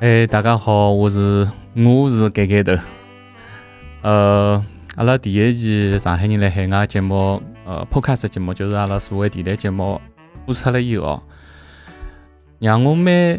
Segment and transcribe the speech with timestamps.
[0.00, 2.72] 哎，大家好，我是我是盖盖头。
[4.00, 4.64] 呃，
[4.96, 10.00] 阿拉第一期上海人来海外节目，呃播客式节目就是阿拉所谓电台节目
[10.46, 11.22] 播出了以后，
[12.60, 13.38] 让我蛮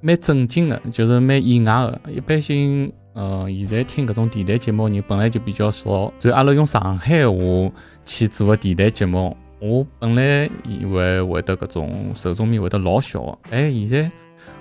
[0.00, 2.00] 蛮震惊的，就是蛮意外的。
[2.08, 7.34] 一般性，呃，现在听搿种电台节目人本来就比较少，所以阿拉用上海话
[8.04, 14.10] 去做个电台节目，我本来以为会得搿种受众面会得老小，哎，现在。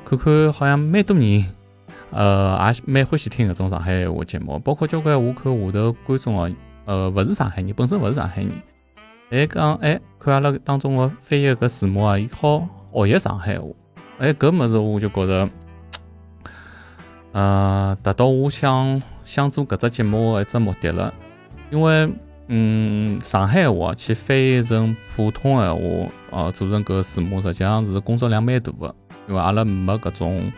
[0.05, 1.45] 看看好像蛮多人，
[2.11, 6.51] 呃，也蛮欢喜听搿种上海闲话节目，包括交关我看下头观众哦，
[6.85, 8.51] 呃，勿是上海人，本身勿是上海人，
[9.31, 13.65] 还讲哎，看阿拉当中个翻译搿字幕啊，伊好学习上海话，
[14.19, 15.49] 哎，搿物事我就觉着，
[17.31, 21.13] 呃，达到我想想做搿只节目个一只目的了，
[21.71, 22.09] 因为
[22.47, 28.93] 嗯，上海话去翻译成普通闲话，呃，做成搿字幕，实际上是工作量蛮大个。
[29.27, 30.51] 因为阿拉没搿种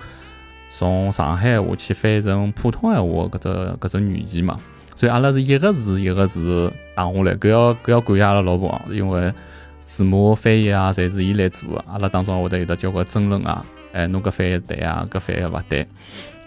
[0.69, 3.49] 从上海话去翻译成普通闲话搿只
[3.79, 4.59] 搿只语言嘛，
[4.93, 9.33] 所以阿拉是一个字一个字打下来，搿要搿要感谢阿拉老婆，因为
[9.79, 11.85] 字幕翻译啊，侪是伊来做的。
[11.87, 13.63] 阿拉当中会得有得交关争论啊，
[13.93, 15.87] 哎，侬搿翻译对啊，搿翻译勿对，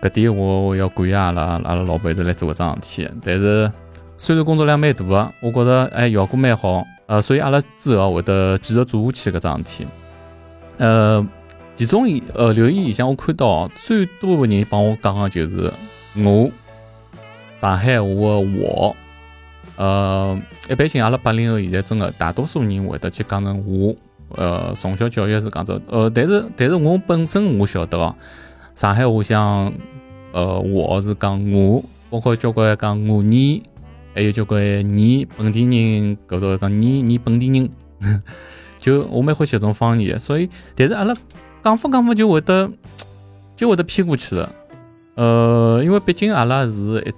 [0.02, 3.10] 搿点我要感谢阿拉阿拉老婆一直来做搿桩事体。
[3.24, 3.72] 但是
[4.16, 9.86] 虽然工作量蛮大个，我觉着哎效果蛮好，呃，所以阿拉之后会得继续做下去搿桩事体，
[10.78, 11.26] 呃。
[11.78, 12.02] 其中
[12.34, 15.72] 呃留言里向我看到最多的人帮我讲的就是
[16.16, 16.50] 我
[17.60, 18.96] 上海话的我，
[19.76, 20.36] 呃，
[20.68, 23.94] 一般性阿拉八零后现在真的大多数人会得去讲成我，
[24.30, 28.12] 呃，从小教育是讲着，呃，但是但是我本身我晓得哦，
[28.74, 29.72] 上海话像
[30.32, 33.62] 呃我是讲我，包括交关讲我你，
[34.14, 37.70] 还有交关你本地人搿头讲你你本地人，
[38.80, 41.14] 就我蛮欢喜这种方言，所以但是阿拉。
[41.62, 42.70] 讲法讲法就会得
[43.56, 44.52] 就会得偏过去了，
[45.16, 47.12] 呃，因为毕竟阿拉是一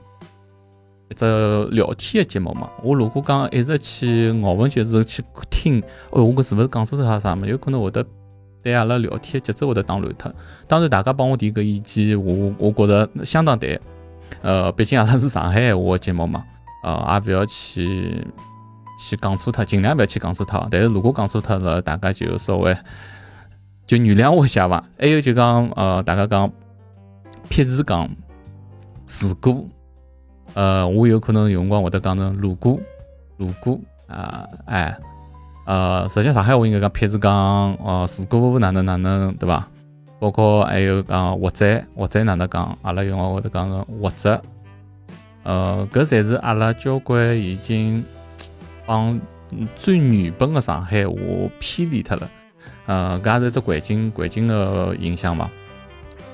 [1.11, 2.71] 一只聊天的节目嘛。
[2.83, 7.47] 我如果讲一直去咬文嚼字去听，哦，我搿是勿是讲错啥啥嘛？
[7.47, 8.03] 有可能会得
[8.63, 10.33] 对阿拉聊天节奏会得打乱脱。
[10.67, 13.79] 当然，大家帮我提个意见，我我觉得相当对。
[14.41, 16.43] 呃，毕竟阿拉是上海话节目嘛，
[16.85, 18.25] 呃，也勿要去
[18.99, 20.67] 去讲错脱，尽量勿要去讲错脱。
[20.71, 22.75] 但是如果讲错脱了，大家就稍微。
[23.91, 26.49] 就原谅我一下伐，还有就讲，呃，大家讲
[27.49, 28.09] 撇字讲
[29.21, 29.65] 如果，
[30.55, 32.79] 呃，我有可能有辰光会得讲成如果，
[33.37, 34.97] 如果，啊，哎，
[35.67, 37.35] 呃，实际上海话应该讲撇字讲，
[37.85, 39.67] 哦，如果哪能哪能，对伐？
[40.21, 44.41] 包括还有讲或者或者哪能讲，阿拉用话会得讲成或者，
[45.43, 48.05] 呃，搿侪是阿拉交关已经
[48.87, 49.21] 帮
[49.75, 51.17] 最原本的上海话
[51.59, 52.31] 偏离脱了。
[52.91, 55.49] 呃，搿也是只环境环境的影响嘛。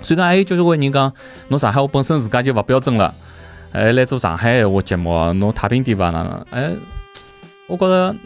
[0.00, 1.12] 所以讲，还有交关人讲，
[1.48, 3.14] 侬上海话本身自家就勿标准了，
[3.70, 6.08] 还来做上海闲话节目，侬太平点伐？
[6.08, 6.46] 哪能？
[6.50, 6.72] 哎，
[7.66, 8.16] 我觉着，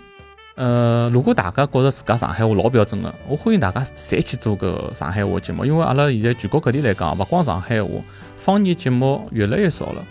[0.55, 7.89] 呃，如果大家觉着自家上海话老标准的，我欢迎大家侪去做个上海话节目，因为阿拉现在全国各地来讲，勿光上海话，
[8.37, 10.05] 方言节目越来越少了。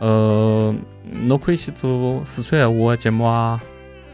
[0.00, 0.74] 呃，
[1.22, 3.58] 侬可以去做四川闲话的节目啊，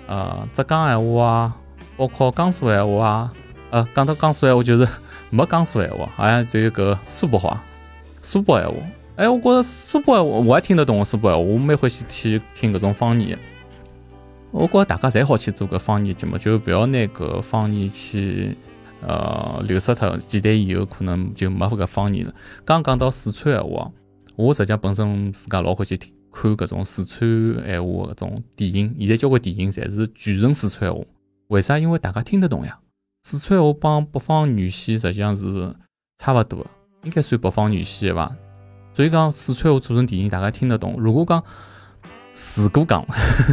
[0.06, 1.56] 呃，浙江闲话啊，
[2.00, 3.32] 包括江苏闲话啊。
[3.72, 4.88] 呃，讲到江苏闲话，就是
[5.28, 7.62] 没江苏闲话，好像只有个苏北话、
[8.22, 8.74] 苏北闲话。
[9.16, 13.38] 哎，我觉着苏北闲话我还听得懂苏北闲话，我蛮欢喜去听搿种方言。
[14.50, 18.56] 我觉着大家侪好去做个方言节目，就不要拿搿方言去
[19.06, 22.32] 呃流失脱，几代以后可能就没搿方言了。
[22.64, 23.92] 刚讲到四川闲话，
[24.36, 27.30] 我实际本身自家老欢喜听看搿种四川
[27.68, 31.06] 闲话搿种电影，现在交关电影侪是全程四川闲话，
[31.50, 31.76] 为啥？
[31.80, 32.78] 因为大家听得懂呀。
[33.24, 35.74] 四川话帮北方语系实际上是
[36.16, 36.64] 差勿多，
[37.02, 38.32] 应该算北方语系伐？
[38.94, 40.94] 所以讲四川话做成电影，大家听得懂。
[40.96, 41.42] 如果讲
[42.56, 43.04] 如果讲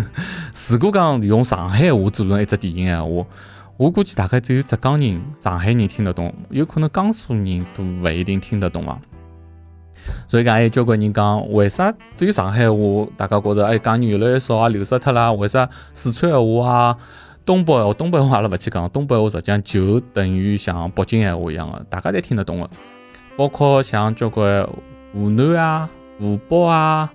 [0.69, 3.25] 如果讲用上海话做成一只电影闲话，
[3.77, 9.01] 我估计大概只有浙江人、上海人听得懂，有可能江苏人都勿一定听得懂伐。
[10.27, 12.77] 所以讲还有交关人讲，为啥只有上海话
[13.17, 15.31] 大家觉着哎讲人越来越少啊，流失脱啦？
[15.31, 16.97] 为啥四川话啊？
[17.47, 22.69] 东北话，东北话阿拉勿去讲，东北话实际上就等于像北京闲话一样的，大家侪听得懂的。
[23.37, 24.67] 包括像交关
[25.13, 25.89] 湖南啊、
[26.19, 27.09] 湖北啊，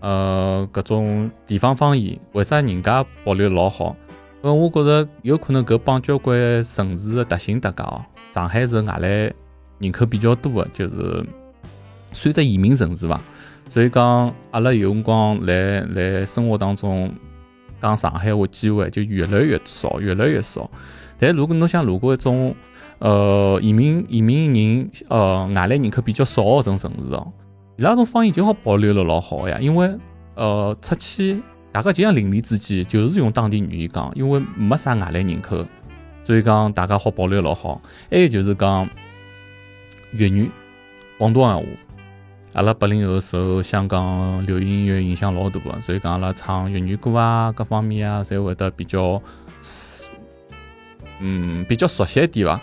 [0.00, 3.94] 呃，各种地方方言，为啥人家保留老好？
[4.40, 8.02] 呃，我觉着有可能搿帮交关城市的特性搭界哦。
[8.32, 9.30] 上海是外来
[9.78, 11.22] 人口比较多的，就是
[12.14, 13.20] 算只移民城市伐。
[13.68, 17.12] 所以讲，阿拉有辰光来来生活当中。
[17.80, 20.70] 讲上海话机会就越来越少，越来越少。
[21.18, 22.54] 但如果侬想，如果一种
[22.98, 27.32] 呃移民移民人呃外来人口比较少个种城市哦，
[27.76, 29.94] 伊拉种方言就好保留了老好呀，因为
[30.34, 31.40] 呃出去
[31.72, 35.64] 大家就像邻里之间，就是用当地语言讲，因为没啥外来人口，
[36.22, 37.80] 所以讲大家好保留老好。
[38.10, 38.88] 还有就是讲
[40.12, 40.50] 粤语、
[41.18, 41.62] 广东闲话。
[42.56, 49.20] 阿拉八零后受香港流行音乐影响老大个，所以讲阿拉唱粤语歌啊，各方面啊，侪会得比较，
[51.20, 52.58] 嗯，比较熟悉一点伐。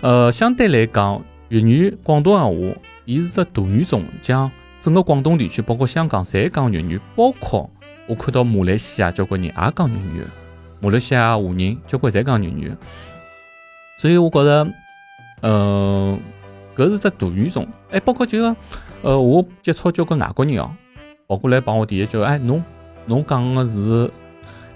[0.00, 4.50] 呃，相对来讲，粤语、广东闲话，伊是只大语种，讲
[4.80, 7.00] 整个广东地区，包括香港，侪讲粤语。
[7.14, 7.70] 包括
[8.08, 10.24] 我看到马来西亚交关人也讲粤语，
[10.80, 12.72] 马来西亚华人交关侪讲粤语。
[13.96, 14.66] 所以我觉着，
[15.42, 16.18] 呃，
[16.74, 17.64] 搿是只大语种。
[17.92, 18.56] 哎，包括就个。
[19.02, 20.70] 呃，我接触交关外国人哦，
[21.26, 22.62] 跑过来帮我第一句，哎，侬
[23.06, 24.10] 侬讲的是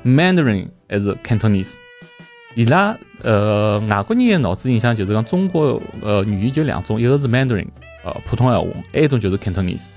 [0.04, 1.74] Mandarin 还是 Cantonese？
[2.54, 7.66] 伊拉呃外国人的脑子印象就是讲中国呃语言就两种，一个是 Mandarin，
[8.04, 9.88] 呃普通闲话，还一种就是 Cantonese，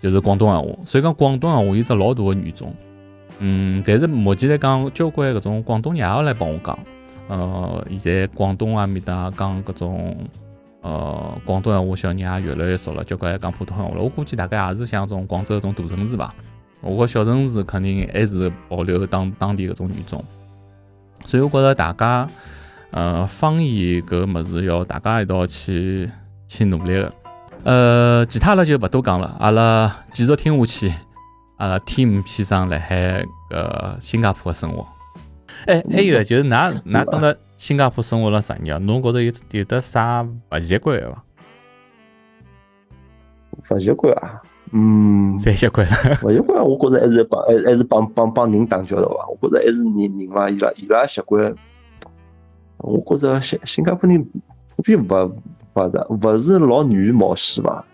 [0.00, 0.78] 就是广东闲话。
[0.84, 2.74] 所以讲广东闲话有只老大的语种，
[3.38, 6.78] 嗯，但是目前来讲，交关搿种广东人也来帮我讲，
[7.28, 10.14] 呃，现在广东啊面搭讲搿种。
[10.82, 14.02] 呃，广东闲话小人也越来越少了，交关讲普通话了。
[14.02, 16.34] 我估计大概也是像种广州这种大城市吧。
[16.80, 20.22] 我觉小城市肯定还是保留当当地搿种语种。
[21.24, 22.28] 所以我觉着大家，
[22.90, 26.10] 呃，方言搿物事要大家一道去
[26.48, 27.12] 去努力个。
[27.62, 30.92] 呃，其他了就勿多讲了，阿拉继续听下去。
[31.58, 34.84] 阿拉 Team 先生辣海搿新加坡个生活。
[35.66, 37.36] 哎，还有就是㑚 㑚等了。
[37.56, 41.24] 新加坡生活了十年，侬觉着有有得啥勿习惯伐？
[43.70, 44.42] 勿习惯啊，
[44.72, 45.92] 嗯，侪习惯了。
[46.24, 49.28] 勿习惯，我觉着还是帮还还是帮帮帮人打交道伐？
[49.28, 51.54] 我觉着还是人人嘛，伊拉伊拉习惯。
[52.78, 54.24] 我觉着新新加坡人
[54.74, 55.32] 普遍勿
[55.74, 57.84] 勿是勿是老愿意冒险伐？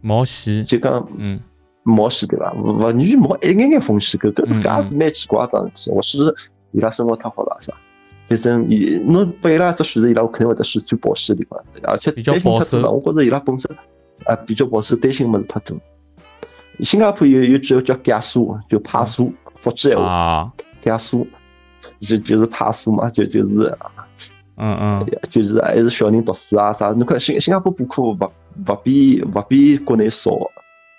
[0.00, 1.38] 冒险就讲嗯，
[1.82, 2.50] 冒险对伐？
[2.54, 5.90] 勿愿意冒一眼眼风险，搿搿搿也是蛮奇怪桩事体。
[5.90, 6.34] 我是
[6.72, 7.76] 伊拉生活太好了，是吧？
[8.28, 12.90] 反正伊侬拨伊拉只选择，伊拉肯定会得选最保险的地方，而且担心太多了。
[12.90, 13.70] 我觉着伊拉本身
[14.24, 15.76] 啊比较保守，担心物事太多。
[16.80, 21.26] 新加坡有有句叫假数，就怕数，福建话假数，
[22.00, 23.76] 就就是怕数嘛，就就是，
[24.56, 26.88] 嗯嗯，就是还是小人读书啊啥。
[26.92, 28.16] 侬看新新加坡补课勿
[28.66, 30.30] 勿比勿比国内少，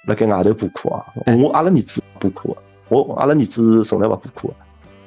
[0.05, 1.03] 辣盖外头补课啊。
[1.39, 2.55] 我阿拉儿子补课，
[2.89, 4.53] 我阿拉儿子是从来勿补课。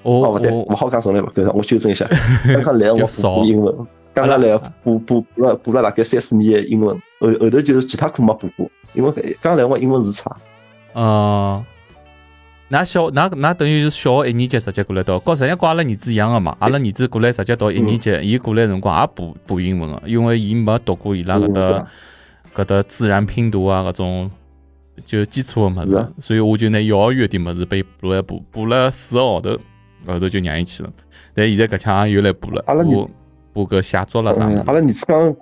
[0.06, 2.06] 哦，勿对，勿好讲从来勿对，我修正一下。
[2.46, 3.74] 刚刚来我补英文，
[4.14, 10.30] 刚刚来补补补了补了大概三四年的英文，后后头就是其他课没补过，因为刚来我英文是差。
[10.92, 11.64] 哦，
[12.68, 16.56] 那小那那等于是小学一年级直接过来读，跟实际上跟阿拉儿子一样的嘛。
[16.60, 21.86] 阿拉儿子过来直接读一年级，伊过来辰光也补补英文的，因为伊没读过伊拉搿搭
[22.54, 24.30] 搿搭自然拼读啊搿种
[25.04, 29.58] 就基础的物事，所以我就拿幼儿园的物事被补了补补了四个号头。
[30.14, 30.90] 后头就让伊去了，
[31.34, 33.10] 但现在搿腔又来补了，补
[33.52, 35.34] 补个写作了啥阿拉儿子刚，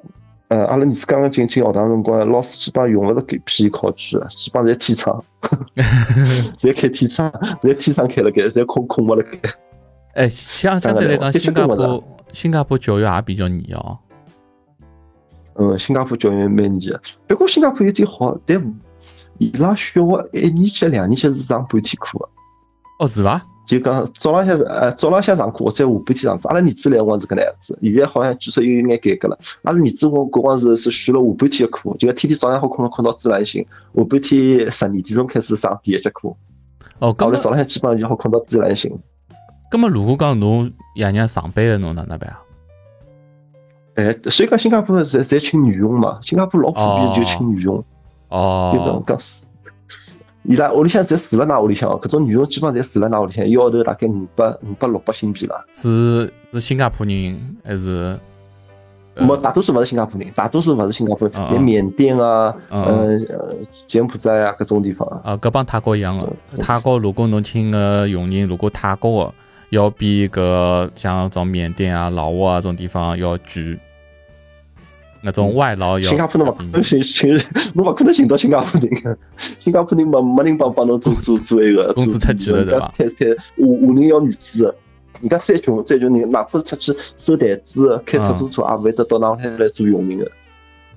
[0.49, 5.25] 呃，阿拉儿子刚刚进进学堂辰光，老师基本上用勿着给批考卷，基本上侪天窗，
[6.57, 7.31] 侪开天窗，
[7.63, 9.39] 侪天窗开了盖，侪空空勿了盖。
[10.15, 13.99] 哎，相相对来讲，新加坡新加坡教育也比较严哦。
[15.56, 18.75] 嗯，新加坡教育蛮严，不过新加坡有点好，但
[19.39, 22.29] 伊拉小学一年级、两年级是上半天课的。
[23.01, 23.44] 哦，是伐？
[23.67, 26.49] 就讲早浪向呃早浪向上课，或者下半天上课。
[26.49, 29.39] 阿拉儿子来辰光是搿能样子，现在好像据说又有眼改革了。
[29.63, 36.35] 阿拉儿子我搿光是是选了下半天的课，就天天早上好困困到自然醒，下半天十二点钟开始上第一节课。
[36.99, 38.97] 哦，后来早浪向基本上就好困到自然醒。
[39.71, 42.41] 葛末如果讲侬爷娘上班的侬哪能办啊？
[43.94, 47.83] 哎，所以讲新加坡侪侪请女佣嘛，新加坡老普遍就请女佣。
[48.29, 48.73] 哦。
[48.75, 49.44] 就讲讲是。
[50.44, 55.65] 伊拉屋里向侪住了㑚屋里向，搿种女佣基本上侪住了㑚屋里向，一号头大概五百五百六百新币了。
[55.72, 58.19] 是是新加坡人还是？
[59.17, 63.17] 没，大多数勿是新加坡人，大多数勿是新加坡人，连缅甸啊，呃，
[63.86, 65.08] 柬埔寨啊，搿种地方。
[65.22, 66.29] 啊，搿帮泰国一样个。
[66.58, 69.34] 泰国如果侬请个佣人，如果泰国个
[69.70, 73.79] 要比搿像种缅甸啊、老挝啊种地方要贵。
[75.25, 77.35] 那种外劳要新加坡侬勿可能寻寻，
[77.73, 79.19] 侬勿可能寻到新加坡人。
[79.59, 82.95] 新加坡人没没人帮帮侬做做做那个， 工资太低了对伐？
[82.99, 83.25] 太太，
[83.57, 84.75] 华华人要面子，
[85.23, 90.31] 人家再穷再穷人，哪怕是出去收台子、开出租车，也勿会得到哪海来做佣人的。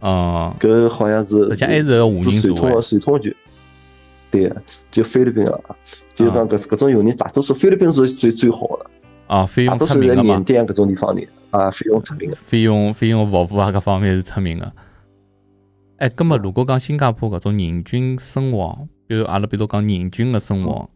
[0.02, 3.32] 哦，搿好像是，实际上还是华人做传统传统就，
[4.30, 4.52] 对，
[4.92, 5.58] 就菲律宾啊，
[6.16, 8.86] 就是讲搿搿种佣人，大多数菲律宾是最最好的。
[9.28, 10.36] 啊，费用出名的嘛。
[10.36, 12.36] 缅甸搿种地方里啊，费用出名的。
[12.36, 14.74] 费用费用服务啊，各方面是出名的。
[15.98, 20.90] 哎，葛么如果讲新加坡搿种人均生活，比如阿拉比如讲人均的生活，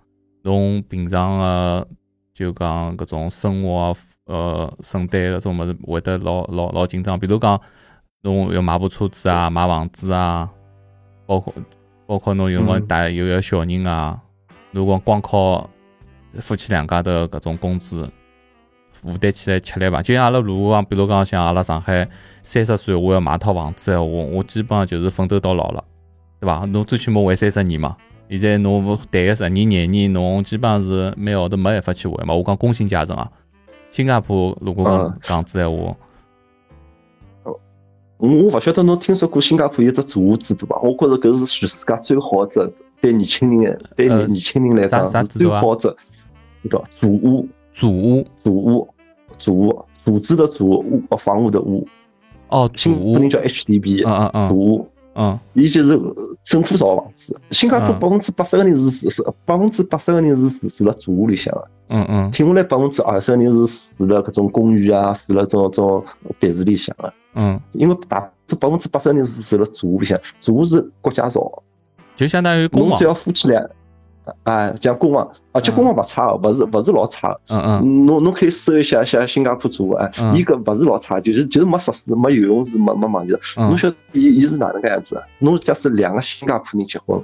[0.43, 1.87] 侬平常个
[2.33, 7.59] 就讲搿种生活呃承担搿种物事会得老老老紧张，比如讲
[8.21, 10.49] 侬要买部车子啊，买房子啊，
[11.25, 11.53] 包括
[12.05, 14.21] 包括侬有没带有个小人啊，
[14.71, 15.69] 如果光靠
[16.39, 18.07] 夫妻两家头搿种工资。
[19.03, 20.01] 负担起来吃力伐？
[20.01, 22.07] 就像阿拉如果讲，比如讲像阿拉上海
[22.41, 25.83] 三十岁我要买套房子，我我基本上就是奋斗到老了，
[26.39, 26.65] 对伐？
[26.65, 27.95] 侬最起码还三十年嘛。
[28.29, 32.33] 现在侬谈个十年廿年，侬基本上是每号头没办法去还嘛。
[32.33, 33.29] 我讲工薪阶层啊，
[33.89, 35.95] 新加坡如果讲讲子闲话，
[37.43, 37.59] 我
[38.29, 40.79] 我勿晓得侬听说过新加坡有只祖屋制度伐？
[40.79, 45.93] 我觉着搿是全世界最好只对年轻人对年年轻人来讲是最好只
[46.61, 47.47] 一个祖屋。
[47.73, 48.87] 祖屋，祖屋，
[49.37, 51.87] 祖屋，组织的组屋，房屋的屋。
[52.49, 54.03] 哦，祖屋，可能叫 HDB。
[54.05, 54.49] 嗯嗯嗯。
[54.49, 55.99] 祖屋，嗯，伊就是
[56.43, 57.39] 政府造房子。
[57.51, 61.67] 新加坡百分之八十个人是住是百分之八十个人是住住辣祖屋里向的。
[61.89, 62.31] 嗯嗯。
[62.31, 66.03] 听下来百分之二十个人是住辣搿种公寓啊，住辣种种
[66.39, 67.13] 别墅里向的。
[67.35, 67.59] 嗯。
[67.71, 68.19] 因为大
[68.59, 71.63] 百分之八十个人是住辣祖屋里向，祖屋是国家造，
[72.15, 73.65] 就相当于公侬只要夫妻俩。
[74.43, 77.39] 哎，讲公房，而且公房勿差个，勿是勿是老差个。
[77.47, 78.05] 嗯嗯。
[78.05, 83.35] 侬侬可以搜一下，像新加坡做哎，伊搿勿是老差，就是就是没设施，没游泳池，没没网球。
[83.57, 85.21] 侬晓得伊伊是哪能个样子？
[85.39, 87.19] 侬假使两个新加坡人结婚，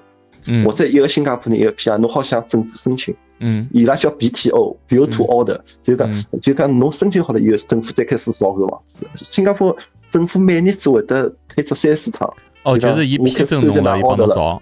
[0.65, 3.15] 或者一个新加坡人一个 PR，侬好向政府申请。
[3.39, 3.67] 嗯。
[3.71, 9.05] 伊拉叫 BTO，Build to Order，就讲就讲侬申请好了以后，政府再开始造搿房子。
[9.17, 9.77] 新加坡
[10.09, 12.33] 政府每年只会得推出三四趟。
[12.63, 14.61] 哦，就是伊批准侬了，伊帮侬造。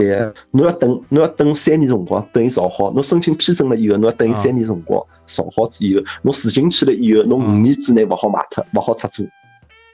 [0.00, 2.90] 对，侬要等，侬要等三年辰光，等伊造好。
[2.92, 9.28] 侬申请批准了以后，侬要等伊三年辰光，造好之以后，侬住进去了以后，侬五年之内勿好卖脱，勿好出租。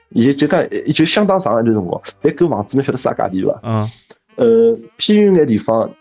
[0.09, 2.01] 伊就讲，就相当长一段辰光。
[2.21, 3.59] 但搿房子侬晓得啥价钿伐？
[3.63, 3.89] 嗯。
[4.37, 5.91] 呃，偏远眼地方，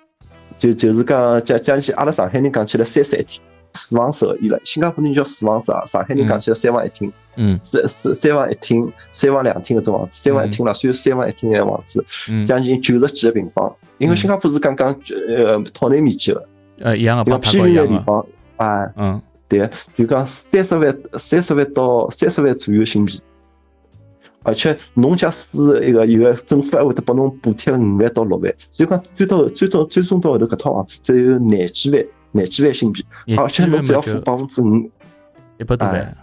[0.59, 3.43] 就就是讲讲讲起阿拉上海人讲起来三室一厅。
[3.77, 12.05] 四房十个亿了，新加坡人叫四房十啊，上海人讲起来三房一厅，嗯，三三三房一厅，三房两厅搿种房子，三房一厅了，算三房一厅个房子，
[12.49, 14.99] 将近九十几个平方，因为新加坡是刚刚
[15.37, 16.49] 呃套内面积个，
[16.81, 23.21] 呃一样个，偏远个地方，啊，嗯，对，就讲三十万三十万到三十万左右新币，
[24.43, 25.47] 而且侬假使
[25.87, 32.05] 一个有个政府还会得拨侬补贴五万到六万，所以讲最多最多最终到后头搿套房子只有廿几万。
[32.37, 33.05] 廿几万新币，
[33.37, 34.91] 而且侬只要付百分之五，
[35.59, 36.17] 一百多万，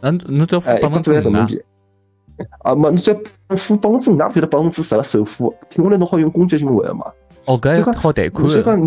[0.00, 1.62] 嗯，侬只要付百分之五人民币，
[2.60, 3.16] 啊，没，你只要
[3.56, 7.04] 付百分之五，也付了百分之十的首付，听下来侬好用公积金还嘛？
[7.44, 8.80] 哦，搿好贷款，所以讲，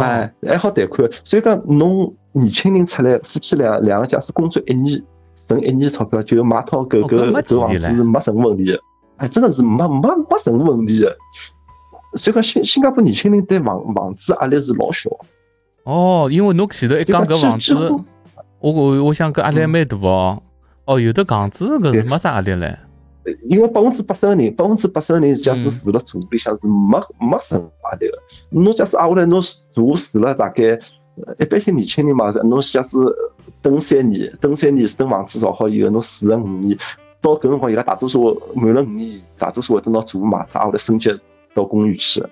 [0.00, 5.02] 哎，还好贷款，所以讲侬年轻人出来，夫妻两两个假使工作一年，
[5.36, 8.78] 存一年钞票，就买套搿搿搿房子是没任何问题的，
[9.16, 11.16] 哎，真的是没没没任何问题的。
[12.16, 15.10] 所以讲新新加坡年轻人对房房子压力是老小。
[15.84, 17.74] 哦，因为侬前头一讲搿房子，
[18.60, 20.42] 我我我想搿压力蛮大哦。
[20.86, 22.76] 哦，有的房子搿是没啥压力唻。
[23.48, 28.18] 因为百分之八十个人，百分之八十个人假使住辣住屋里向是没没什么压力个。
[28.50, 29.42] 侬假使挨下来侬
[29.74, 30.78] 住住了大概，
[31.38, 32.98] 一般性年轻人嘛，侬假使
[33.62, 36.78] 等三年，等三年等房子造好以后，侬住了五年，
[37.22, 41.10] 到搿辰光伊拉大多数满了五年，大多数会等拿住屋卖脱，挨下来升级。
[41.54, 42.22] 到公寓去，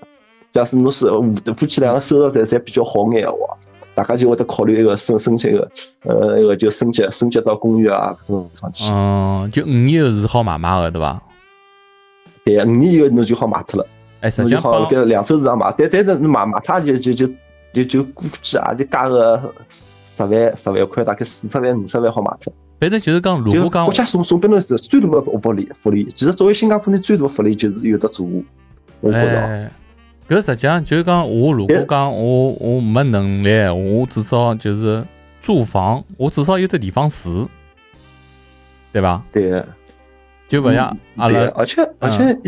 [0.52, 3.56] 假使侬是夫夫妻两个收入侪侪比较好眼个话，
[3.94, 5.70] 大家就会得考虑一个升升级个，
[6.04, 8.84] 呃，一个就升级升级到公寓啊搿种地方去。
[8.90, 11.22] 嗯，就五年后是好买卖个，对伐？
[12.44, 13.86] 对，五年以后侬就好卖脱了。
[14.20, 17.26] 哎，实际上好搿两手市场卖，但但是卖卖脱就就就
[17.72, 19.40] 就就估计也就加个
[20.16, 22.52] 十万十万块，大概四十万五十万好卖脱。
[22.80, 28.44] 反正就是讲，如果讲国家送送拨侬是最大个福利福利，其实作为新加坡人最大福利就是有得住屋。
[29.10, 29.70] 哎，
[30.28, 35.04] 搿实际上就是讲，我如果讲我我没能力，我至少就是
[35.40, 37.48] 住房，我至少有只地方住，
[38.92, 39.24] 对吧？
[39.32, 39.64] 对。
[40.48, 42.38] 就勿像阿拉，而且而且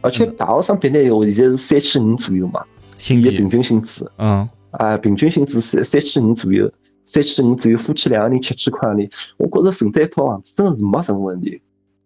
[0.00, 2.64] 而且大学生毕业以后，现在是三千五左右嘛，
[2.96, 4.08] 薪资平均薪资。
[4.18, 4.48] 嗯。
[4.70, 6.70] 啊，平均薪资三三千五左右，
[7.06, 11.60] 三千五左右，夫妻两个人七千块里，我觉着承担一套房子真的是没什么问题。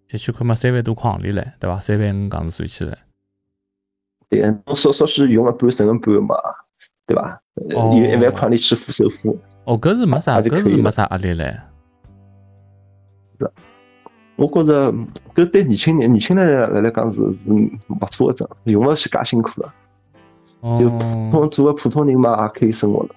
[0.08, 1.80] 七千块嘛，三万多块行钿唻，对伐？
[1.80, 2.98] 三万五港币算起来，
[4.28, 6.36] 对，侬少少许用了半剩个半嘛，
[7.06, 7.40] 对伐？
[7.68, 9.38] 有一万块钿去付首付。
[9.64, 11.52] 哦，搿是没啥，搿是没啥压力唻。
[13.38, 13.50] 是，
[14.36, 14.92] 我觉着
[15.34, 19.75] 搿对年轻人、年轻人来来讲是是勿错个证，用勿起介辛苦了。
[20.80, 23.10] 就普通做个普通人嘛，也可以生活了。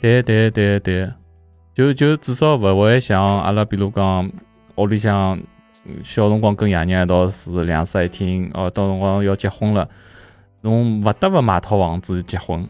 [0.00, 1.12] 对对对对，
[1.74, 4.30] 就就至少勿会像阿拉比如讲
[4.76, 5.38] 屋里向
[6.02, 9.88] 小辰光跟爷娘一道住两室一厅，哦，到辰光要结婚了，
[10.62, 12.66] 侬勿得勿买套房子结婚，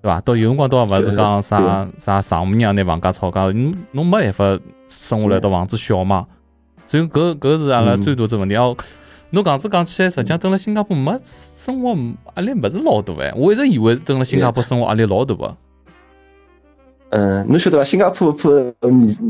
[0.00, 0.20] 对伐？
[0.20, 6.26] 到有辰光倒勿是讲啥啥丈母娘拿房价吵架，侬侬没办法生下来，到房子小嘛。
[6.86, 8.76] 所以搿搿是阿拉最大只问题哦。
[9.30, 11.96] 侬讲子讲起来，实际上蹲辣新加坡没生活
[12.36, 13.32] 压力，勿是老大哎。
[13.34, 15.56] 我一直以为蹲辣新加坡生活压力老大个。
[17.14, 17.84] 嗯，侬晓得伐？
[17.84, 18.50] 新加坡坡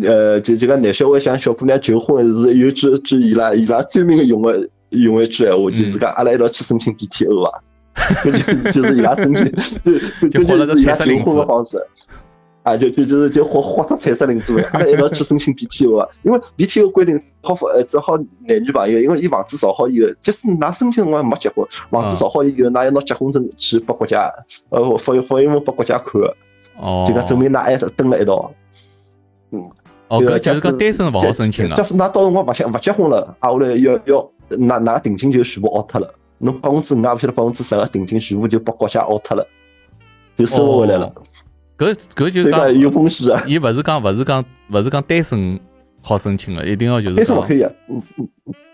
[0.04, 7.62] 呃，就就讲男小孩向小姑娘求婚是有句句伊拉伊拉专门个用个用一句闲话，就是讲阿拉一道去申请 BTO 伐？
[8.22, 8.30] 就
[8.70, 9.92] 就是伊拉申请就
[10.28, 11.76] 就就是伊拉求婚个方式。
[12.62, 24.32] 啊，就就就是就花花出彩色领子阿拉一道去申请 BTO 啊，因为 BTO 规定好呃只好男女朋友，因为伊房子造好以后，即使㑚申请辰光没结婚，房子造好以后，㑚要拿结婚证去拨国家，
[24.68, 26.36] 呃发发一份拨国家看个，
[26.78, 28.52] 哦，就讲证明㑚还蹲了一道。
[29.50, 29.70] 嗯，
[30.08, 31.76] 哦，搿就是讲单身勿好申请个。
[31.76, 39.46] 假使㑚到辰光勿结勿结婚了，啊，后来要要㑚㑚定金就全部凹脱了，侬百分之五啊，勿晓得百分之十个定金全部就拨国家凹脱了，
[40.36, 41.12] 就收勿回来了。
[41.78, 43.42] 搿搿就是讲有风险啊！
[43.46, 45.58] 伊勿是讲勿是讲勿是讲单身
[46.02, 48.28] 好申请个，一定要就是单身勿可以，嗯嗯，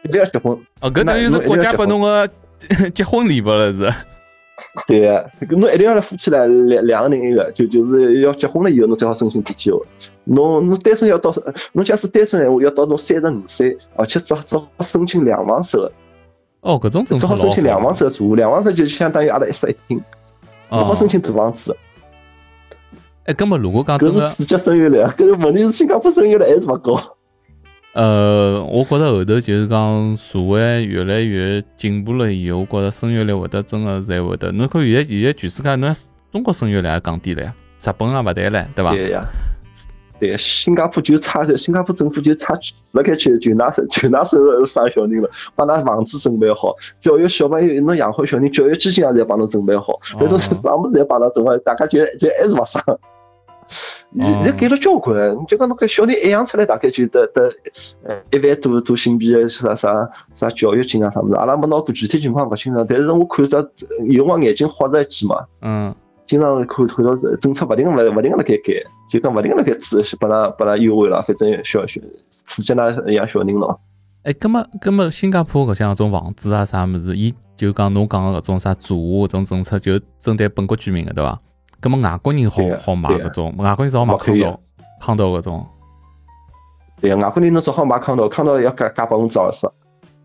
[0.05, 0.53] 一定要结婚。
[0.81, 2.29] 哦，搿等于是国家拨侬个
[2.95, 3.93] 结婚礼物了是？
[4.87, 9.83] 对个，搿侬一定要来夫妻来两两个人一个，就就是要结婚了以后侬才好申请 BTO。
[10.25, 11.35] 侬侬单身要到，
[11.73, 15.91] 侬假使单身闲话要到侬三十五岁，而且只只好申请两房手。
[16.61, 20.03] 哦，搿种政策只好申请两房手住，两房手就相当于阿拉一室一厅，
[20.71, 21.75] 勿好申请大房子。
[23.25, 27.17] 哎，根本如果讲，搿是直接生育率，搿个问题是新加坡生育率还是勿高。
[27.95, 34.53] 呃，我觉着后头就是讲社会越来越进步了以后，我觉着生育率会得真个才会得。
[34.53, 35.95] 侬看现在现在全世界，侬
[36.31, 38.93] 中国生育率也降低了呀，日本也勿谈了，对伐？
[38.93, 39.25] 对呀。
[40.21, 42.53] 对，新加坡就差，新加坡政府就差，
[42.91, 52.83] 辣盖就就拿就拿手生小人了，把㑚房子准备好，教育小朋友，侬养好小人，教育基金也侪帮侬准备好，但是啥物事侪帮侬准备，大家就就还是勿生。
[54.19, 57.53] 现在改了交关，你就讲侬搿小人一养出来，大概就得得
[58.05, 63.59] 呃一万多多新币的啥啥啥教育金啊啥物事，阿拉没拿过具体情况勿清爽，但是我看着
[64.09, 65.95] 有辰光眼睛豁着一记嘛，嗯，
[66.27, 68.73] 经常看看到政策勿停勿勿停个辣盖改，
[69.11, 72.01] 就讲勿停个辣盖刺拨㑚拨㑚优惠了，反正小小
[72.31, 73.81] 刺激㑚养小人咯。
[74.25, 81.41] 哎，葛么葛么新加坡搿像种房子啊啥物事，伊就讲侬讲个搿种啥住搿种政策，就针对本国居民个对伐？
[81.81, 84.61] 咁么外国人好好买搿种，外国人只好买康道，
[85.01, 85.67] 康道搿种。
[87.01, 89.69] 对，外国人侬只好买康道，康道要加加百分之二十，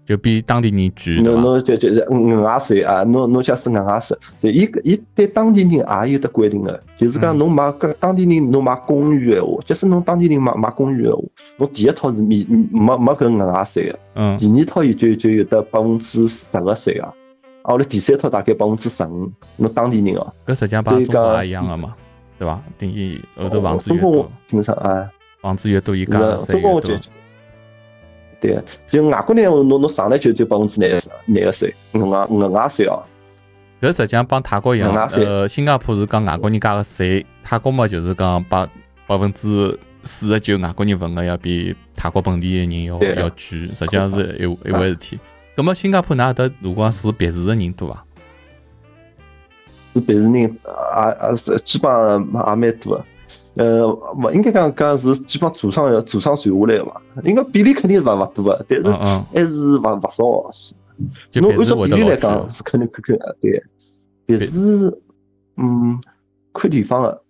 [0.04, 11.20] 就比当地人贵，侬侬就就是额外税啊，侬侬假使额外税，所以伊伊对当地人也有得规定个，就是讲侬买搿当地人侬买公寓闲话，假使侬当地人买买公寓闲话，
[11.58, 17.14] 侬第一套是免没没搿额外税个，嗯，第二套伊就就有得百分之十个税啊。
[17.64, 21.96] 后来第三套大概百分之十五，侬当地人哦，搿实际上帮中国也一样个嘛，
[22.38, 22.62] 对伐？
[22.78, 25.10] 等于后头房子越多，平常啊，
[25.42, 27.00] 房子越多，伊加的税越多。
[28.42, 33.02] 对，就外国人，侬侬上来就就百分之廿廿个税，额外额外税哦。
[33.82, 38.68] 搿实际上帮泰国一样，呃，新加坡是讲外国人加个税，泰国嘛就是讲百
[39.08, 43.32] 百分之四十九外国人份额要比泰国本地人要要贵，
[43.74, 45.18] 实际上是一一回事体。
[45.56, 48.04] 咁么新加坡哪搭如果是别墅的人多啊？
[49.94, 53.06] 是别墅人，也也是基本上也蛮多的。
[53.56, 56.94] 呃，勿应该讲讲是基本祖上要祖上传下来个嘛？
[57.24, 61.40] 应该比例肯定是勿勿多个，但是还是勿勿少。
[61.40, 63.62] 侬按照比例来讲是肯定可可对。
[64.26, 65.02] 别墅，
[65.58, 66.02] 嗯，
[66.54, 67.22] 看地方的。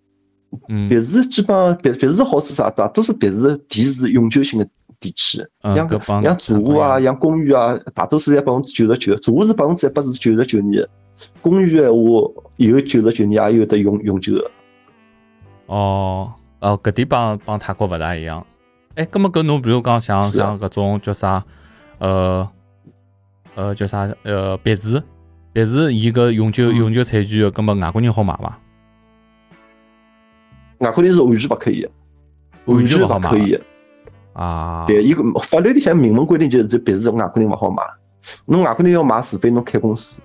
[0.88, 2.70] 别墅基本上别别墅好是啥？
[2.70, 4.66] 大多数别墅地是永久性的。
[5.04, 10.82] 地区，像像住屋啊，像公寓啊，大多数在百分之九十九，住屋是百分之一百是九十九年，
[11.42, 11.98] 公寓的话
[12.56, 14.50] 有九十九年也有得永永久的。
[15.66, 18.46] 哦，哦，搿点帮帮泰国勿大一样。
[18.94, 21.44] 哎，葛么搿侬比如讲像像搿种叫啥，
[21.98, 22.48] 呃
[23.54, 25.02] 呃叫啥呃别墅，
[25.52, 28.58] 别墅伊搿永久永久产权，葛么外国人好买伐？
[30.78, 31.86] 外国人是完全勿可以，
[32.64, 33.60] 完全勿可以。
[34.34, 37.82] 啊，对，伊个法律里向明文规定就是这别墅外国人勿好买，
[38.46, 40.20] 侬外国人要买，除非侬开公司，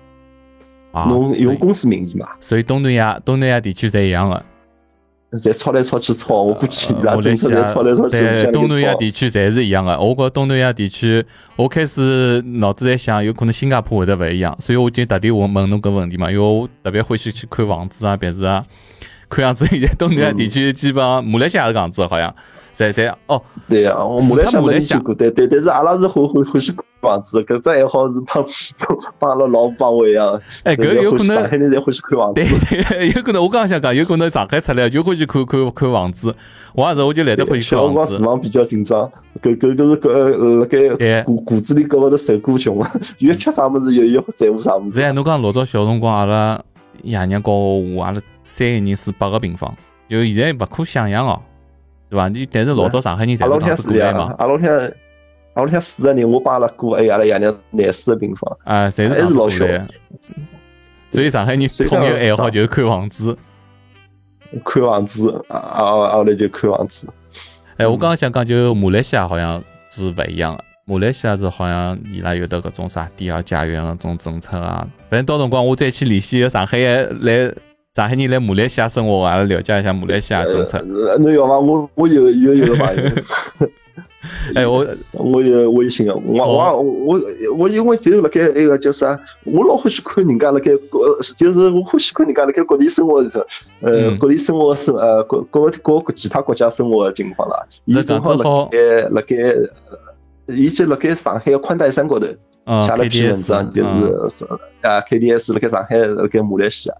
[0.92, 2.26] 侬用公司名义买。
[2.40, 4.44] 所以东南亚东南亚地区侪一样的，
[5.38, 8.18] 侪抄来抄去抄，我估计伊拉政策侪抄来抄去。
[8.18, 10.00] 对，东南亚地区侪是一样的。
[10.00, 18.64] 我觉东南亚地区，我开始脑子在想，有可能新加坡会得勿一样，所以我就特地问问侬搿问题嘛，因为我特别欢喜去看房子啊、别墅啊。
[19.28, 22.34] 看样子 现在东南亚地区基本上马来西亚是搿样子，好像。
[22.80, 28.44] 在在哦，对呀，我马来西亚没去过，对对，但是阿拉是欢欢欢喜看房子，搿只爱好是帮
[29.18, 30.40] 帮阿拉老婆帮我一样。
[30.64, 32.40] 哎，搿有可能上海人侪欢喜看房子。
[32.40, 36.34] 对对，有可能我刚刚想讲，有可能上海出来就欢喜看看看房子。
[36.74, 38.00] 我也是，我就来得欢喜看房子。
[38.00, 39.10] 小辰光住房比较紧张，
[39.42, 40.64] 搿搿搿是搿辣
[41.04, 42.82] 盖骨骨子里搿会头受过穷，
[43.18, 44.92] 越缺啥物事越越在乎啥物事。
[44.92, 46.62] 是呀，侬讲老早小辰光，阿拉
[47.02, 49.70] 爷娘教我，阿拉三个人住八个平方，
[50.08, 51.40] 就现在勿可想象哦。
[52.10, 52.28] 对伐？
[52.28, 54.34] 你但是老早上海人侪是搿样子过来嘛。
[54.38, 54.94] 阿拉天，
[55.54, 58.58] 阿拉天四个人，我帮阿拉哥还有阿拉爷娘廿四个平方。
[58.64, 59.64] 啊，侪是老小。
[61.08, 63.38] 所以上海人统一爱好就是看房子。
[64.64, 67.08] 看房子，啊啊阿拉就看房子。
[67.76, 70.64] 哎，我刚刚想讲，就马来西亚好像是勿一样的。
[70.84, 74.84] 马来西亚是好像伊拉有的搿种啥第二家园搿种政策啊。
[75.08, 76.78] 反正到辰光我再去联系上海
[77.20, 77.52] 来。
[77.92, 80.80] 上海人来马来西亚生活，阿拉了解一下马来西亚政策。
[80.82, 81.58] 侬要吗？
[81.58, 83.10] 我我有有有朋友。
[84.54, 87.20] 哎，我我有微信个，我我我
[87.58, 91.04] 我因为就是辣盖那个叫啥，我老欢喜看人家辣盖国，
[91.36, 93.46] 就是我欢喜看人家辣盖各地生活的，
[93.80, 97.66] 呃，各地生活生呃各各各其他国家生活的情况啦。
[97.86, 98.78] 伊正好辣盖
[99.10, 99.36] 辣盖，
[100.46, 104.44] 伊就辣盖上海宽带山高头写了篇文章，就是是
[104.82, 106.94] 啊，KDS 辣盖上海辣盖马来西亚。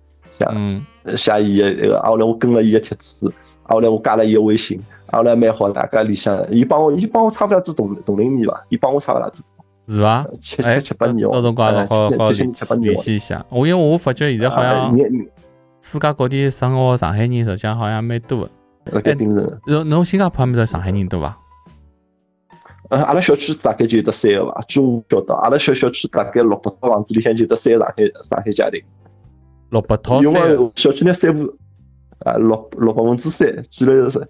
[0.53, 0.85] 嗯，
[1.17, 4.81] 写伊个那个，后来我跟了伊个帖子，后来我加了伊个微信，
[5.13, 9.45] 后来蛮好，大家里向，伊帮我，伊帮我差不多做同同龄人吧，伊帮我差不多做，
[9.89, 10.27] 是伐？
[10.43, 13.45] 七七七八年哦，到辰光好好联系一下。
[13.51, 14.97] 我因为我发觉现在好像
[15.81, 18.51] 世界各地生活上海人实际上好像蛮多的。
[19.05, 19.15] 哎，
[19.67, 21.37] 侬侬新加坡面搭上海人多伐？
[22.91, 28.83] 呃，阿拉小区大概就有得三个伐，据我晓得，阿拉小小区大概六百套房子里向就得三个上海上海家庭。
[29.71, 31.45] 六百套因为小区呢三户
[32.21, 34.29] 啊六六百分之三，居然是。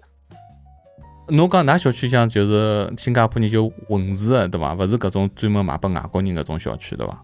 [1.27, 4.73] 侬讲㑚小区像就是新加坡人就混住的对伐？
[4.73, 7.23] 勿是搿种专门卖拨外国人搿种小区对伐？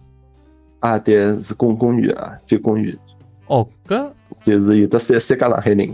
[0.80, 2.96] 啊，对，是公公寓啊，就公寓。
[3.48, 4.10] 哦，搿
[4.44, 5.88] 就是有的三三家上海人。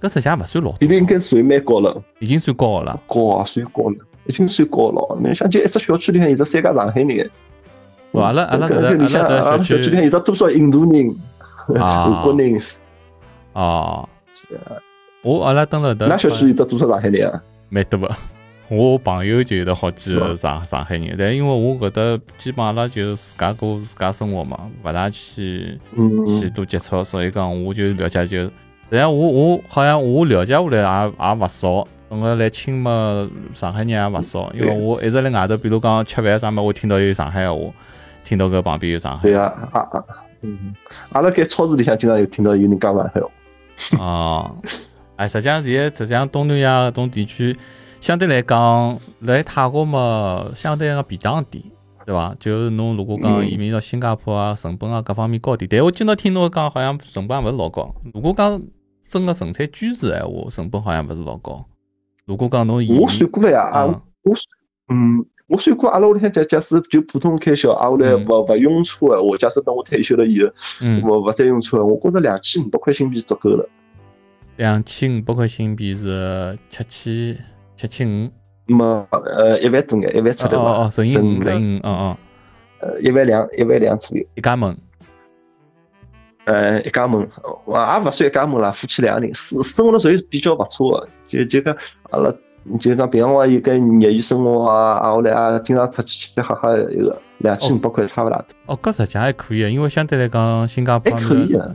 [0.00, 0.76] 搿实际勿算老。
[0.78, 2.00] 现在应该算蛮高了。
[2.20, 3.02] 已经算高了。
[3.08, 3.96] 高啊，算高了，
[4.26, 5.18] 已经算高了。
[5.20, 7.30] 侬想就一只小区里向有得三家上海人。
[8.12, 11.14] 阿拉阿拉搿搭阿拉小区里向有得多少印度人、
[11.76, 12.60] 韩 国人？
[13.52, 14.08] 哦，
[15.22, 16.06] 我阿拉登了的。
[16.08, 17.42] 那小区有得多少上海人啊？
[17.68, 18.10] 蛮多个，
[18.70, 25.78] 我朋友就有得好几个上上海人，但因为我搿搭基本阿拉就自家过自家生活嘛，勿大去
[26.40, 28.50] 去多接触，所以讲我就了解就，
[28.88, 37.58] 但我我好像我了解下来也也勿少，等个来亲嘛，上海人也勿少，因为我一直辣外头，比如讲吃饭啥么，我听到有上海话。
[38.28, 39.22] 听到搿旁边有上海。
[39.22, 40.04] 对啊，啊啊，
[40.42, 40.74] 嗯，
[41.12, 43.30] 阿拉盖超市里向经常有听到有人讲上海话。
[43.98, 44.54] 哦，
[45.16, 47.56] 哎，实际上现在实际上东南亚搿种地区，
[48.02, 51.72] 相对来讲，来泰国嘛，相对个便当低，
[52.04, 52.36] 对伐？
[52.38, 55.66] 就是侬如果讲移民到新加坡啊，成本啊各方面高点。
[55.70, 57.94] 但我今朝听侬讲，好像成本也勿是老高。
[58.12, 58.60] 如果讲
[59.02, 61.64] 真个纯粹居住闲话，成本好像勿是老高。
[62.26, 63.86] 如果讲侬移民，我算过了呀，啊，
[64.22, 64.44] 我算，
[64.90, 65.24] 嗯。
[65.48, 70.50] 我算过，阿拉屋里向假假使就普通开销，阿下来勿勿用车的话，假使等我退休了以后，
[71.02, 73.66] 勿勿再用车，我觉着两千五百块新币足够了。
[74.56, 77.44] 两千五百块新币是七千
[77.76, 78.30] 七千五。
[78.70, 82.16] 么呃一万多眼，一万出头哦哦，乘以五，乘以五，哦哦。
[82.80, 84.24] 呃一万两一万两左右。
[84.34, 84.76] 一家门。
[86.44, 91.74] 呃一家门，也勿算一家门啦，夫妻两个人，生生活了属于比较勿错的，就就讲
[92.10, 92.34] 阿拉。
[92.78, 98.46] 就讲平常话有跟业余生活啊，啊，我来啊，经常出去吃吃喝喝，一个两千五百块差勿大多。
[98.66, 101.18] 哦，搿实际还可以因为相对来讲，新加坡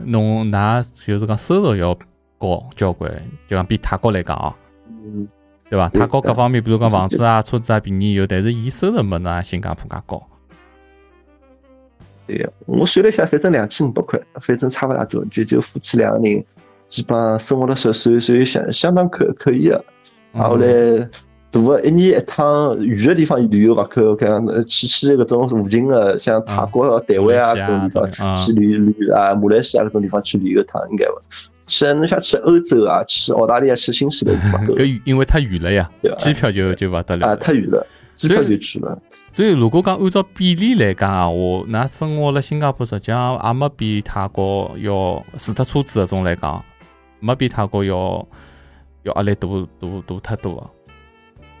[0.04, 1.96] 侬㑚就是讲收入要
[2.38, 3.10] 高交关，
[3.46, 4.54] 就讲比泰国来讲啊，
[4.88, 5.26] 嗯，
[5.70, 5.88] 对伐？
[5.88, 10.22] 泰国各方面，比如讲房子啊、车子啊便宜有，但是伊收入没㑚新加坡介高。
[12.26, 16.44] 对呀，我算了一下，反正两千五百块，反正差勿大多，就就夫妻两个人，
[16.88, 19.70] 基本上生活了算算算相相当可可以
[20.34, 20.48] 的。
[20.48, 21.08] 后来，
[21.50, 31.48] 大个一年一趟远个地方旅游勿可，讲去去搿种附近个，像泰国、台湾啊搿种地方去旅旅啊，马来西亚搿种地方去旅游一趟应该勿是。
[31.66, 34.36] 去侬想去欧洲啊，去澳大利亚、去新西兰。
[34.76, 37.28] 搿因为太远了呀，机票就就勿得了。
[37.28, 38.98] 啊，太远了，机票就去了。
[39.32, 46.64] 所以如果讲按照比例来讲啊，我㑚生活辣新加坡实际上也没比泰国要除脱车子搿种来讲，
[47.20, 48.26] 没比泰国要。
[49.04, 49.48] 要压力大
[49.80, 50.68] 大大太多啊！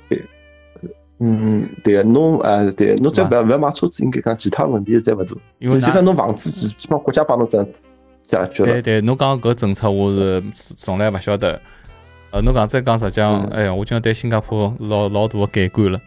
[0.08, 0.22] 对，
[1.20, 5.36] 嗯，对个，侬啊，对，侬再勿要勿要买车子，应该讲其他问题侪勿大。
[5.58, 7.64] 因为现在侬房子基基本国家帮侬整，
[8.28, 8.72] 解决了。
[8.72, 11.60] 对对，侬讲搿政策我是从来勿晓得。
[12.30, 16.00] 呃，侬讲再讲实讲，哎呀，我今对新加坡老老大个改观了。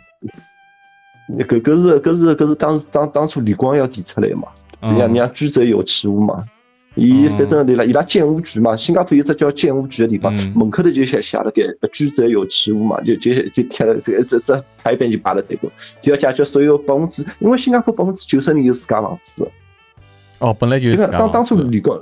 [1.29, 4.47] 搿搿是搿是搿是当时当当初李光耀提出来嘛，
[4.81, 6.43] 让让居者有其屋嘛。
[6.97, 15.69] 伊反正伊拉伊拉建屋局嘛，新加坡有只叫建屋局的地方，门口头就写写了个居者有其屋嘛，就就就贴了这个这这牌匾就摆了这个，
[16.01, 19.47] 就要解决所有百分之，因为新加坡百分之九十人有自家房子。
[20.39, 21.99] 哦，本来就是当当初李光，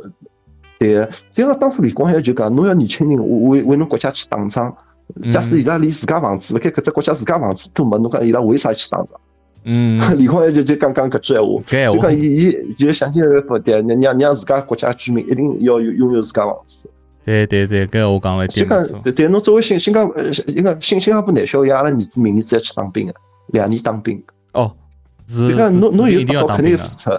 [0.79, 3.17] 对，就讲当初李光耀就讲，侬要年轻人
[3.49, 4.77] 为为侬国家去打仗，
[5.33, 9.19] 假使伊拉连自家房子，辣盖搿只国家自家房子都没，侬讲伊拉为啥去打仗？
[9.65, 16.77] 嗯， 李光耀就就讲讲搿句闲话，就讲伊伊就想起来不对，让让让自家国家居民一定要有拥有自家房子。
[17.25, 23.13] 对对对，搿我讲了就讲对对，侬作为新新加呃一个新新加坡男小孩，阿拉儿子明年子要去当兵个，
[23.47, 24.23] 两年当兵。
[24.53, 24.71] 哦，
[25.27, 25.49] 是。
[25.49, 27.09] 就讲侬侬有达到肯定要付出。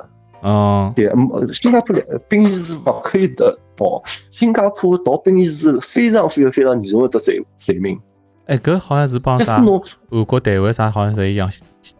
[0.42, 0.92] 哦。
[0.94, 1.10] 对，
[1.52, 7.98] 新加坡两兵役是勿可以的报，新加坡逃兵役是非常非常非常严重的只罪罪名。
[8.46, 9.56] 哎，搿好像是帮啥？
[9.56, 11.50] 韩国台湾啥好像是一样，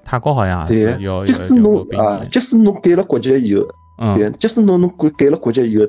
[0.04, 3.66] 泰国好像也是要要要兵啊，即使侬改了国籍以后，
[4.14, 5.85] 对，即使侬侬改改了国籍以后，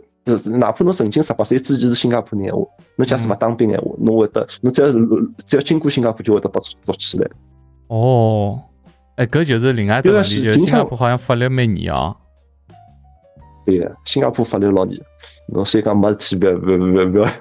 [0.58, 2.66] 哪怕侬曾经十八岁之前是新加坡人话，
[2.96, 4.92] 侬假使勿当兵闲话，侬会得，侬只要
[5.46, 7.30] 只要经过新加坡就会得被抓起来。
[7.90, 8.60] 哦，
[9.16, 12.16] 哎，搿就是另外一个问题，就是新加坡好像法律蛮严啊。
[13.64, 15.00] 对个，新加坡法律老严。
[15.48, 17.32] 侬所以讲没事体，不要不要不要不要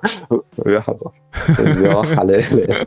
[0.65, 1.13] 不要吓到，
[1.75, 2.87] 不要吓来来。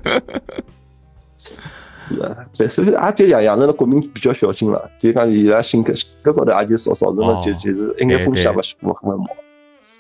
[2.58, 9.28] 对，所以也就养养成了国民比较小心了，就讲伊拉性格性格高头也就少少，那么就就是一眼风险勿勿很毛。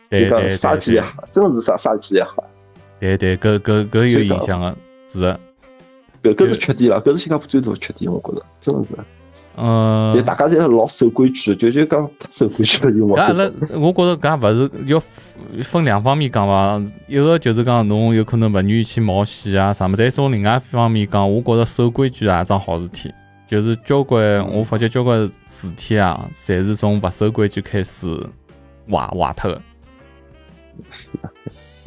[0.09, 2.43] 对对对，啥事体也好，真的是啥啥事体也好。
[2.99, 4.75] 对对，搿搿搿有影响个，
[5.07, 5.19] 是。
[6.23, 8.95] 搿搿是缺点了，搿是新加坡最大的缺点，我觉着，真的是。
[9.61, 13.17] 嗯，就大家侪老守规矩，就就讲太守规矩了，就我。
[13.17, 15.01] 搿阿拉，我觉着搿勿是要
[15.63, 16.81] 分两方面讲伐？
[17.07, 23.11] 一个就是讲侬有可能勿愿意去冒险啊啥么，但从另外一方面讲，我觉着守规矩也桩好事体。
[23.47, 28.07] 就是交关，我发觉交关事体啊，侪是从勿守规矩开始
[28.89, 29.61] 坏坏脱个，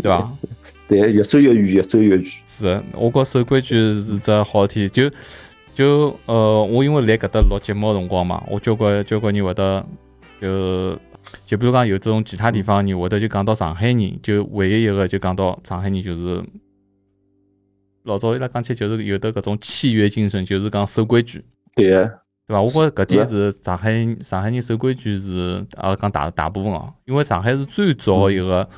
[0.02, 0.30] 对伐？
[0.88, 2.24] 对，越走越远，越走越远。
[2.44, 5.10] 是，我觉守规矩是只好事体，就。
[5.74, 9.86] 就呃，我因为来搿搭录节目辰光嘛，我交关交关人会得
[10.40, 10.98] 就
[11.46, 16.44] 就比如讲有种其他地方人会得就讲到上海人，就唯一一个就讲到上海人就是
[18.02, 21.42] 老早伊拉讲起就是有的搿种契约精神，就是讲守规矩，
[21.74, 22.10] 对对
[22.48, 22.60] 伐？
[22.60, 28.68] 我觉着搿点是上海上海人守规矩是啊讲大大部分哦，因为上海是最早一个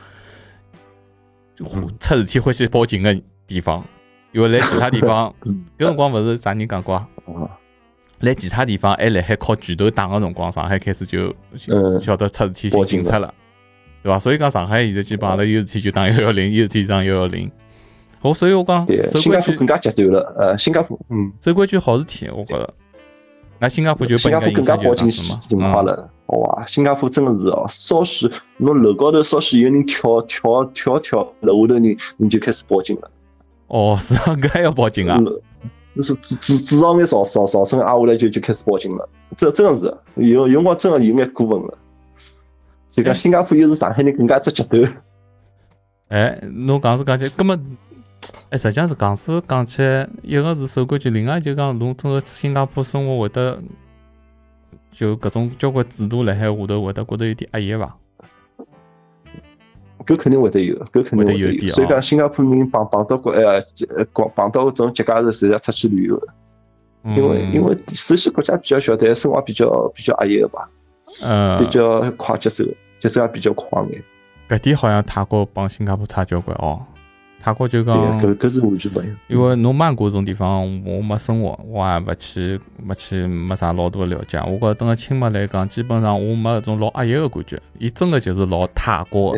[1.57, 3.85] 出事体欢喜报警个地方。
[4.35, 5.33] 因为来其他地方，
[5.79, 7.07] 搿辰光勿是啥人讲过啊？
[8.19, 11.33] 来其他地方还辣海靠拳头打个辰光，上海开始就
[12.01, 13.33] 晓得出事体寻警察了，
[14.03, 14.19] 对伐？
[14.19, 17.49] 所以讲上海现在基本上有事体就打幺幺零，有事体打幺幺零。
[18.23, 20.35] 我所以我讲，新加坡更加极端了。
[20.37, 22.75] 呃，新加坡，嗯，守规矩好事体，我觉着。
[23.61, 26.65] 那新加坡就新加坡更加报警情化了，哇！
[26.67, 33.09] 新加坡真的是哦，稍许侬楼高头稍许有人跳跳跳跳楼下头人，你就开始报警了。
[33.67, 35.19] 哦，是啊，搿还要报警啊？
[35.97, 39.09] 那是至至至少眼少少少声啊下来就就开始报警了。
[39.37, 41.79] 这真的是有有辰光真的有眼过分了。
[42.91, 45.03] 就讲新加坡又是上海人更加只极端。
[46.09, 47.77] 哎，侬讲是讲起，根本
[48.51, 49.83] 哎，实际上是讲是讲起，
[50.23, 53.59] 一个是守规矩，另外就讲侬整个新加坡生活会得
[54.91, 57.97] 就搿种交关制度辣海下头会得觉得有点压抑伐？
[60.07, 61.69] 搿肯定会得有，搿肯定会得有。
[61.75, 63.61] 所以讲，新加坡人碰碰到过，呃，
[64.13, 66.27] 碰碰到搿种节假日，侪要出去旅游的。
[67.17, 70.69] 因为因为首先国家比较小，但生活比较比较压抑个吧。
[71.21, 71.59] 嗯。
[71.59, 72.65] 比较快节奏，
[73.01, 74.03] 节奏也比较快眼。
[74.49, 76.81] 搿点好像泰国帮新加坡差交关哦。
[77.43, 79.17] 泰国就讲，搿搿是完全勿一样。
[79.29, 84.39] 因为侬曼谷种地方，我没生活，我也勿去，没去，没啥老多了解。
[84.39, 87.61] 我觉着等个清迈来讲，基本上我没搿种老压抑个感觉。
[87.79, 89.37] 伊真个就是老泰国。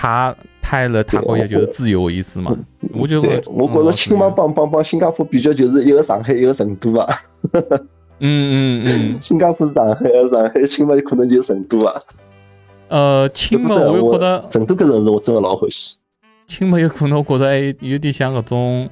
[0.00, 0.32] 他
[0.62, 2.56] 泰了泰国也就是自由意思嘛，
[2.94, 7.18] 我就我觉着清迈帮帮帮新加坡比较就是一个上海一个成都啊，
[7.52, 7.64] 嗯
[8.20, 12.00] 嗯嗯，新加坡是上海，上海清迈可能就是成都啊。
[12.86, 15.96] 呃，清迈我又觉得成都个城市我真的老欢喜。
[16.46, 18.88] 清迈有可能我觉得还有点像搿种，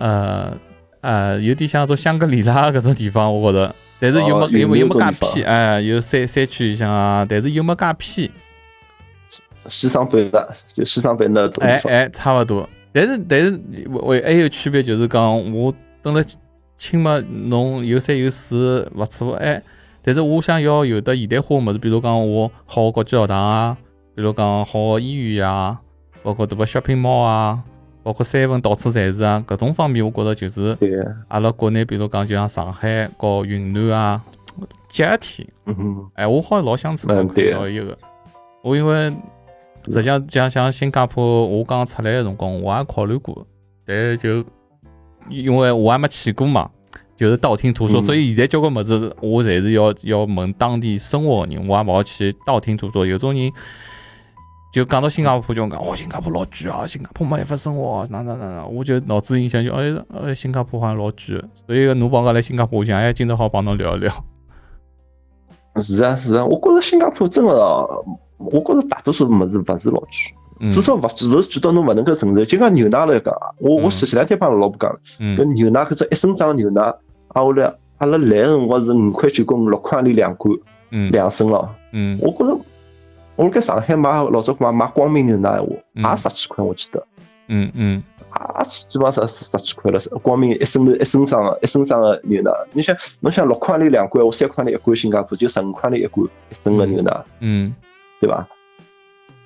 [0.00, 0.52] 呃
[1.00, 8.28] 呃，有点像种香格里拉搿种地方，我觉得，但是又没又没又没介偏，哎，有山山区像啊，但是又没介偏。
[9.68, 12.68] 西双版纳，就西双版纳种哎哎，差不多。
[12.92, 15.72] 但是但是，为还有区别就是讲，我
[16.02, 16.22] 等了
[16.76, 18.58] 清迈，侬有山有水，
[18.94, 19.34] 勿错。
[19.36, 19.62] 哎，
[20.02, 23.76] 但是我想要有的现代化物事，比如讲我好国际学堂啊，
[24.14, 25.80] 比如讲好医院啊，
[26.22, 27.62] 包括迭个 shopping mall 啊，
[28.02, 30.76] 包括三分到处侪是啊，搿种方面我觉着就是
[31.28, 34.22] 阿拉国内，比如讲就像上海和云南啊，
[34.90, 35.48] 接替。
[35.64, 37.96] 嗯哎，我好像老想看到一个，
[38.62, 39.10] 我因为
[39.86, 43.46] 实际上像像新加坡，我刚出来个辰光，我也考虑过，
[43.86, 44.44] 但就
[45.28, 46.70] 因为我还没去过嘛。
[47.14, 53.06] 就是道听途说，所以现在交关物事我侪是要要问当地生活个人，我也勿好去道听途说。
[53.06, 53.52] 有种人
[54.72, 61.40] 就讲到新加坡就讲，哦，新加坡老贵啊，新加坡没办法生活，哪哪哪哪，我就脑子印象就，哎哎，新加坡好像老贵。
[61.66, 64.12] 所以侬帮我来新加坡，我想哎，今朝好帮侬聊一聊。
[65.80, 68.04] 是啊是啊，我觉着新加坡真个，
[68.46, 71.08] 我觉着大多数物事勿是老贵，至少勿勿
[71.40, 72.44] 是贵到侬勿能够承受。
[72.44, 76.82] 就讲牛奶来讲，我我前两天帮老婆讲，搿牛奶搿只一升装牛奶。
[77.28, 80.54] 啊，我来，阿拉来个辰光是五块九公六块钿两罐，
[81.10, 81.74] 两升咯。
[81.92, 82.58] 嗯，我觉着，
[83.36, 87.02] 我辣盖上海买老早买买光明牛奶话，也十几块，我记得。
[87.48, 88.02] 嗯嗯，
[88.58, 89.98] 也基本上十十几块了。
[90.22, 97.24] 光明一升头一升装个一升装个牛奶，你想，侬想六块钿两罐，我三块钿一罐，新加坡就十五块钿一罐一升个牛奶。
[97.40, 97.74] 嗯，
[98.22, 98.46] 对伐？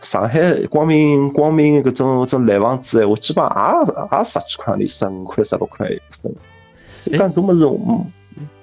[0.03, 7.19] 上海光明光明搿种种烂房子，我基本上也也十几块钿，十五块十六块一升。
[7.19, 7.65] 干多么子？
[7.65, 8.05] 嗯，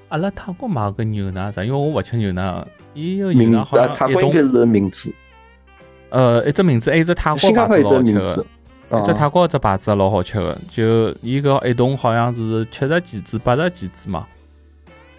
[0.10, 1.64] 阿拉泰国买个牛奶啥？
[1.64, 5.12] 因为我勿吃牛奶，伊个牛奶好像泰国应该是名字。
[6.12, 8.46] 呃，一只名字，还有只泰国牌子老好吃个，
[9.00, 14.28] 一只泰国只牌子老好吃个，就伊个一桶好像是七十几支、八十几支嘛。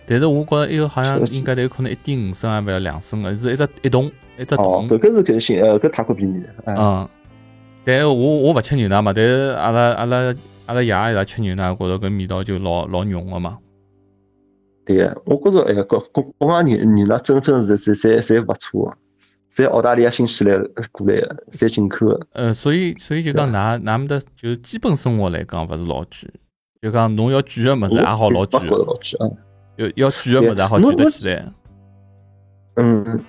[0.07, 4.89] 但是我觉着伊个好像应该有可能一点五升还勿要两升个，是一只一桶一只桶。
[4.89, 6.43] 搿个是更新，呃，搿泰国便宜。
[6.67, 7.09] 嗯，
[7.85, 10.35] 但我我勿吃牛奶嘛，但是阿拉阿拉。
[10.67, 13.59] 阿拉爷伊拉吃牛奶，觉着搿味道就老老浓个嘛。
[14.87, 22.27] 对个，我觉着哎，国国国外牛牛奶真正是是侪侪勿错个，侪澳大利亚、新西兰过来个，侪进口个。
[22.33, 26.31] 呃，所以所以就讲，㑚㑚面搭就基本生活来讲，勿是老贵。
[26.81, 28.61] 就讲侬要贵个物事也好老贵，
[29.77, 31.45] 要要贵个物事也好举得起来。
[32.77, 33.21] 嗯。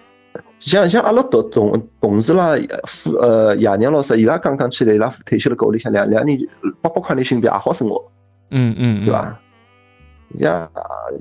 [0.60, 2.56] 像像阿拉同同同事啦，
[2.88, 6.40] 父呃爷娘老师，伊拉刚刚起来，伊拉退休了，搿屋里向两两年
[6.82, 8.12] 八百块钿新币也好生活，
[8.50, 9.40] 嗯嗯，对伐？
[10.40, 10.70] 像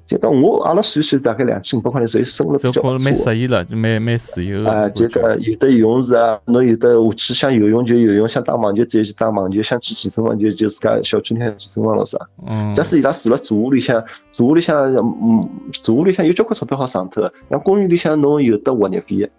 [0.07, 2.83] 就讲我阿拉算算大概两千五百块钿，属于生活比较。
[2.99, 12.75] 蛮适意了，蛮蛮自由啊，就讲有的游泳池啊，侬有的下去想游泳就游泳，想打网球就去打网球，想去健身房就就自家小区里向健身房了是嗯。
[12.75, 15.49] 假使伊拉住了住屋里向，住屋里向嗯，
[15.83, 19.31] 住屋里向有交关钞票好省脱，像公寓里向侬有的物业费。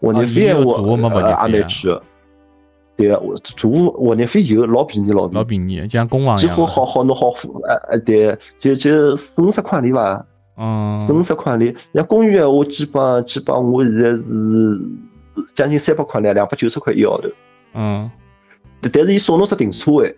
[0.00, 2.02] 物业费我也蛮贵个，
[2.98, 3.22] 对个，
[3.56, 14.80] 住物业费就老便宜老老便宜，像公房几乎好好侬好付，哎哎对，就就四五十块钿伐，嗯，四五十块钿，像公寓我基本基本我现在是
[15.54, 17.28] 将近三百块钿，两百九十块一号头，
[17.74, 18.10] 嗯，
[18.80, 20.16] 但是伊送侬只停车位，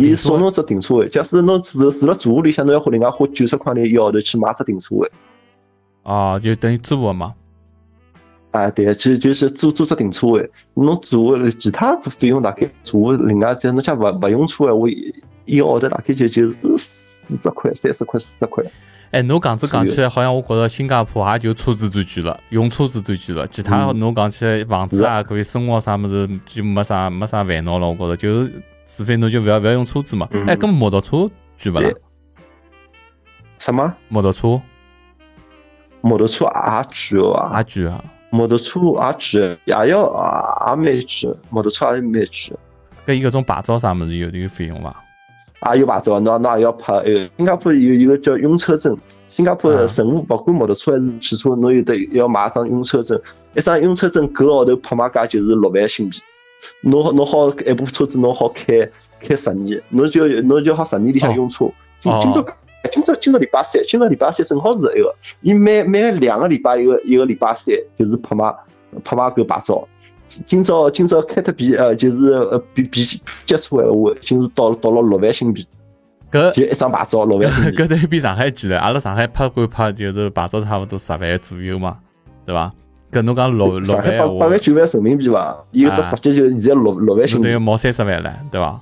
[0.00, 5.10] 伊送侬只停车位，假使侬住住了住屋里向，侬要花另外花九十块钿一号头去买只停车位，
[6.04, 7.34] 啊，就等于租个嘛。
[8.50, 14.88] 啊，对，就就是租租只停车位，侬租其他费用大概租另外就侬像勿勿用车话，
[15.44, 16.56] 一个号头大概就就是
[17.28, 18.64] 四十块、三十块、四十块。
[19.12, 27.88] 哎，侬讲子讲起来，好像我觉着新加坡也就车子最贵了，用车子最贵了，其他侬讲起来房子啊，可以生活啥么子就没啥没啥烦恼了。
[27.88, 30.28] 我觉着就是，除非侬就勿要勿要用车子嘛。
[30.46, 31.30] 哎，搿摩托车
[31.62, 31.90] 贵勿啦？
[33.58, 33.94] 什么？
[34.08, 34.60] 摩托车？
[36.00, 38.04] 摩托车也贵哦，也贵啊。
[38.30, 42.28] 摩托车也贵，也要也也蛮贵，摩托车也蛮贵。
[43.06, 44.96] 搿伊搿种牌照啥物事有有费用伐？
[45.60, 46.92] 啊有牌照，侬侬也要拍。
[47.02, 48.96] 个新加坡有一个叫用车证，
[49.30, 53.20] 新加坡任何勿管摩托车还是汽车，侬有得要买一张用车证。
[53.54, 56.18] 一张用车证，搿个号头拍卖价就是六万新币。
[56.82, 58.88] 侬侬好一部车子，侬好开
[59.20, 61.66] 开十年，侬就侬就好十年里向用车。
[62.00, 62.46] 今今朝。
[62.90, 68.52] 今朝今朝礼拜三，今朝礼拜三正好是一个，伊每每两个礼拜一个一个礼拜三就是拍卖
[69.04, 69.86] 拍卖搿牌照。
[70.46, 73.04] 今朝今朝开特币呃就是呃比比
[73.46, 75.66] 接触闲话，已经是到了到了六万新币。
[76.30, 77.76] 搿就一张牌照六万新币。
[77.76, 81.98] 搿等于比上海贵了，阿拉上海拍归拍就是牌照差勿多十万左右嘛，
[82.46, 82.72] 对伐？
[83.12, 85.64] 搿侬讲六六万，八八万九万人民币伐？
[85.72, 87.42] 伊个实际就现在六六万新币。
[87.42, 88.80] 等于毛三十万了，对伐？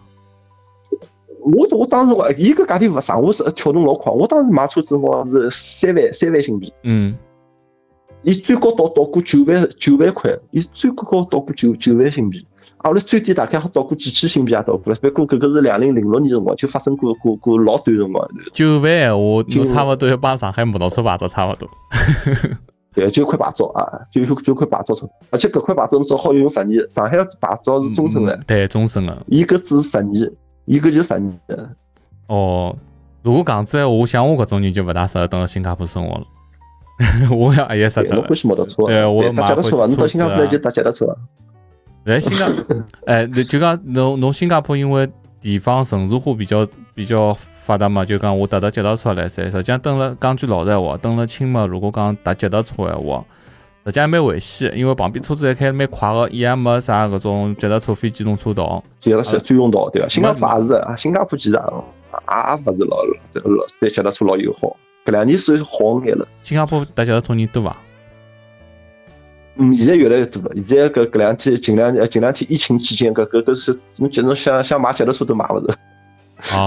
[1.56, 4.12] 我我当时我伊个价钿勿上，我是跳动老快。
[4.12, 6.72] 我当时买车子我是三万三万新币。
[6.82, 7.16] 嗯。
[8.22, 12.44] 伊最高到到过九万九万块，伊最高高到过九九万新币。
[12.78, 18.28] 阿拉最低大概好到过几千新币也到过了，不过搿个是两零零六年辰光就发生过过过老短辰光。
[18.52, 21.68] 九万闲话，侬差勿多要帮上海摩托车牌照差勿多。
[22.94, 23.82] 对，九块牌照啊，
[24.12, 28.38] 九九块牌照车，而且搿块牌照侬只好用十年，上海牌照是终身的。
[28.46, 29.16] 对，终身的。
[29.26, 30.30] 伊搿只是十年，
[30.68, 31.70] 伊搿就十年的。
[32.26, 32.76] 哦，
[33.22, 36.26] 如果讲子闲话，像我搿种人就勿大适合等新加坡生活了。
[37.34, 38.20] 我要也适合。
[38.22, 38.74] 欢喜摩托车？
[38.86, 39.86] 对，我买欢喜车。
[39.86, 41.16] 侬到新加坡来就搭脚踏车。
[42.04, 42.48] 来，新加，
[43.06, 45.08] 哎，就讲侬侬新加坡因为
[45.40, 49.44] 地方城市化比较比较发达嘛，就讲我踏踏脚踏车来噻。
[49.44, 53.24] 实际上，等了讲句老实闲话，等了清末，如果讲踏脚踏车闲话，
[53.88, 58.84] 实际上蛮危险，因为旁边车子还开蛮快个，伊也没啥搿种脚踏车非机动车道。
[59.00, 60.08] 脚踏车专用道对伐？
[60.08, 61.62] 新加坡也是啊，新加坡其实也也
[62.66, 63.02] 勿是老
[63.44, 64.76] 老对脚踏车老友好。
[65.06, 66.28] 搿两年算好眼了。
[66.42, 67.74] 新加坡踏脚踏车人多伐？
[69.56, 70.50] 嗯，现在越来越多了。
[70.56, 75.74] 现在搿搿两天，近两呃近两天疫情期间，搿搿搿是侬叫侬想想买脚踏车都买勿着，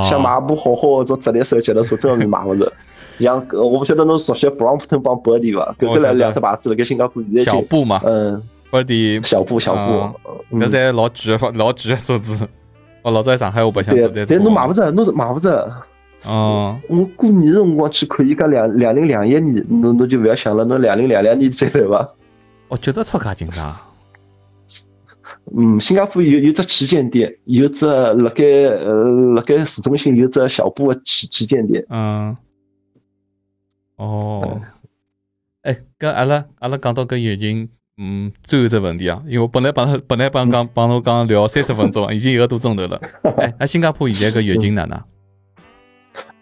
[0.09, 2.73] 想买部好好种直立式脚踏车，真个是买勿着。
[3.21, 5.75] 像我勿晓得侬熟悉布朗普顿帮伯迪伐？
[5.79, 12.47] 搿个两两只牌子辣盖新加坡现在小布嘛，嗯，伯迪小布小布，搿在老贵个老贵个车子。
[13.03, 15.71] 哦，老早在上海我白相做但侬买勿着，侬买勿着。
[16.23, 22.07] 哦，我过年辰光去看，伊讲两两零两一年，侬侬就勿要想了，侬两零两两年再来伐？
[22.67, 23.75] 哦，脚踏车介紧张。
[25.57, 28.93] 嗯，新加坡有有只旗舰店，有只辣盖呃
[29.35, 31.83] 辣盖市中心有只小布个旗旗舰店。
[31.89, 32.37] 嗯。
[34.01, 34.61] 哦。
[35.61, 42.99] 哎，跟阿拉阿拉讲到搿疫情，嗯，最后只问题啊，因为本来帮本来帮讲帮侬讲聊三十分钟，已经一个多钟头了。
[43.37, 44.99] 哎，那新加坡现在搿疫情哪能？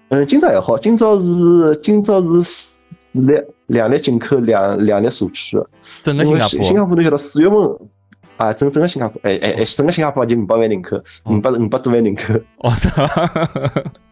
[0.07, 2.71] 嗯，今朝还好，今朝是今朝是四
[3.11, 3.33] 例，
[3.67, 5.57] 两例进口，两两例社区。
[6.01, 7.57] 整个新加坡，新加坡侬晓得四月份
[8.37, 12.33] 啊，整整个新加坡，哎哎哎，整个新加坡就五百万人口，五百五百多万人口。
[12.59, 13.91] 哦，是吧？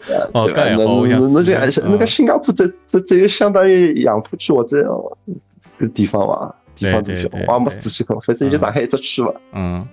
[0.32, 4.82] 哦，搿也好，侬侬就还是那个新加坡，这这这就相当于杨浦区或者
[5.78, 6.56] 个地方伐？
[6.76, 9.32] 地方大小，我也没仔细看，反正就上海一只区伐。
[9.52, 9.86] 嗯。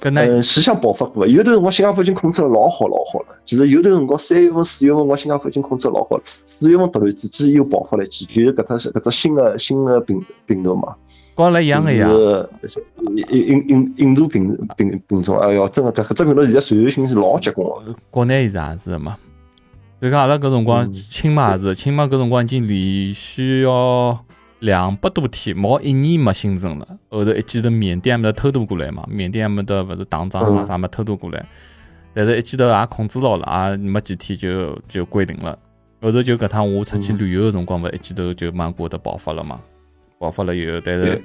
[0.00, 3.36] 嗯，是想爆发过，有段辰光新加坡已经控制了老好老好了。
[3.44, 6.22] 其实有段辰光三月份、四月份，我新加坡已经控制了老好了。
[6.46, 10.94] 四月份突然之间又爆发了一起，就是搿只搿只新的新的病病毒嘛。
[11.38, 12.08] 跟了一样的呀。
[12.64, 12.84] 是
[13.30, 17.94] 印印印印度病病病种，哎哟，真的搿搿只病毒现在传染性是老结棍的。
[18.10, 19.16] 国内也是也是嘛。
[20.00, 24.18] 就讲阿拉搿辰光，清迈也是，清迈搿辰光已经连续要。
[24.60, 26.98] 两百多天，毛一年没新增了。
[27.10, 31.46] 后头一记头缅甸没得偷渡过来嘛，缅甸埃面得勿是打仗嘛，啥么偷渡过来。
[32.12, 35.56] 但是一记头也控制牢了，也没几天就就归零了。
[36.02, 39.60] 后头就搿趟我出去旅游个辰光，勿一记头就蛮过得爆发了嘛，
[40.18, 41.22] 爆发了以后，但是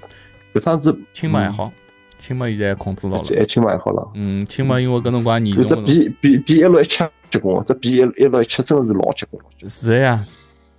[0.54, 1.72] 搿趟子清末还好，
[2.18, 3.28] 清末现在控制牢了。
[3.38, 4.08] 哎，清末还好了。
[4.16, 5.68] 嗯，清末因为搿辰光严重。
[5.68, 9.44] 这比比比一六一七结棍，这比一一六一七真是老结棍。
[9.68, 10.26] 是呀。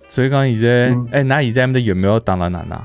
[0.07, 2.79] 所以讲现在，哎，㑚现在埃面的疫苗打了哪能？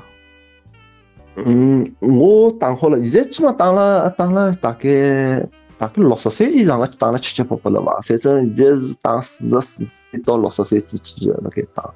[1.37, 5.39] 嗯，我打好了，现在起码打了，打了大概
[5.79, 8.01] 大概六十岁以上的打了七七八八了吧。
[8.07, 11.91] 反正现在是打四十四岁到六十岁之间的辣盖打，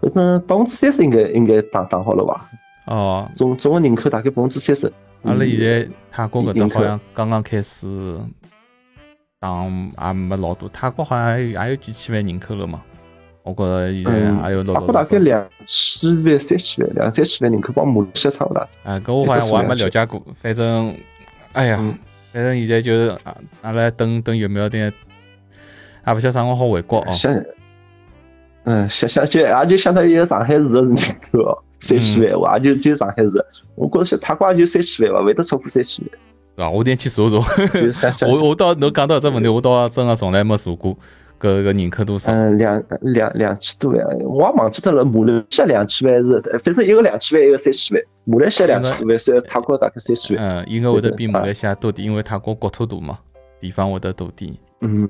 [0.00, 2.48] 反正百分之三十应该应该打打好了吧。
[2.88, 4.90] 哦，总总个人口大概百分之三十。
[5.22, 7.86] 阿拉现在泰国搿搭好像刚刚开始
[9.38, 10.68] 打，也没老多。
[10.70, 12.82] 泰国好像还有几千万人口了嘛。
[13.42, 14.74] 我觉着现在还有老多。
[14.74, 18.60] 泰国大概两千万、三千万，两三千万人口，帮马来西亚差勿多。
[18.84, 20.22] 啊，搿我好像我还没了解过。
[20.34, 20.94] 反正，
[21.52, 21.76] 哎呀，
[22.32, 24.88] 反正现在就是啊，阿拉等等疫苗等，也
[26.14, 27.12] 勿晓得啥辰光好回国哦。
[27.12, 27.34] 想，
[28.64, 33.44] 嗯，想想就也就相当于一个上海市的人口哦，三千万，也就就上海市。
[33.74, 36.04] 我觉着泰国也就三千万吧，会得超过三千
[36.56, 36.66] 万。
[36.66, 38.26] 啊，我点去查查。
[38.26, 40.96] 我我到侬讲到这问题，我倒真的从来没查过。
[41.40, 42.32] 搿个人口多少？
[42.32, 45.04] 嗯，两两两千多万，我也忘记脱了。
[45.04, 48.04] 马来西亚两千万是，反正一个两千万，一个三千万。
[48.24, 50.44] 马来西亚两千多万，是泰国大概三千万。
[50.44, 53.16] 嗯，应该会得比马来西亚多点，因为泰国国土大嘛，
[53.60, 54.52] 地方会得多点。
[54.80, 55.08] 嗯，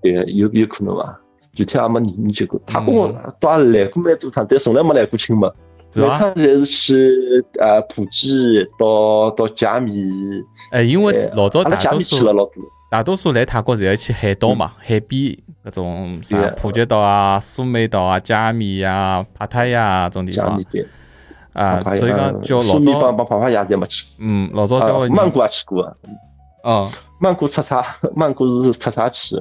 [0.00, 1.18] 对，有有可能伐？
[1.54, 2.60] 具体也没研究过。
[2.64, 5.52] 泰国倒也来过蛮多趟，但从来没来过清末。
[5.94, 10.02] 每趟侪是去呃普吉到到加米。
[10.70, 12.18] 哎，因为老早大多数。
[12.18, 12.62] 去了老多。
[12.90, 20.58] 大多数来泰国侪要去海岛嘛，海边搿种啥普吉岛啊、苏梅岛啊、加米呀、帕塔亚种地方
[21.52, 24.06] 啊，所以讲叫老早帮帮帕帕亚侪没去。
[24.18, 25.94] 嗯，老早叫曼谷也去过。
[26.62, 27.84] 哦，曼谷出差，
[28.16, 29.36] 曼谷是出差去。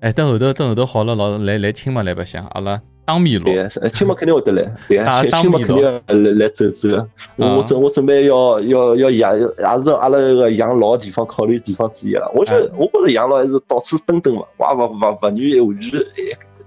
[0.00, 7.08] 哎，等后头等后头好了，老来来清嘛来白相，阿拉当米路，对，亲妈肯定会得来， 对啊，亲妈肯定要来来走走个。
[7.36, 12.30] 我准我准备要要要养，也是阿拉个养老地方考虑地方之一了。
[12.34, 16.00] 我觉得我觉着养老还是到处蹲蹲嘛，我也勿勿勿愿意完全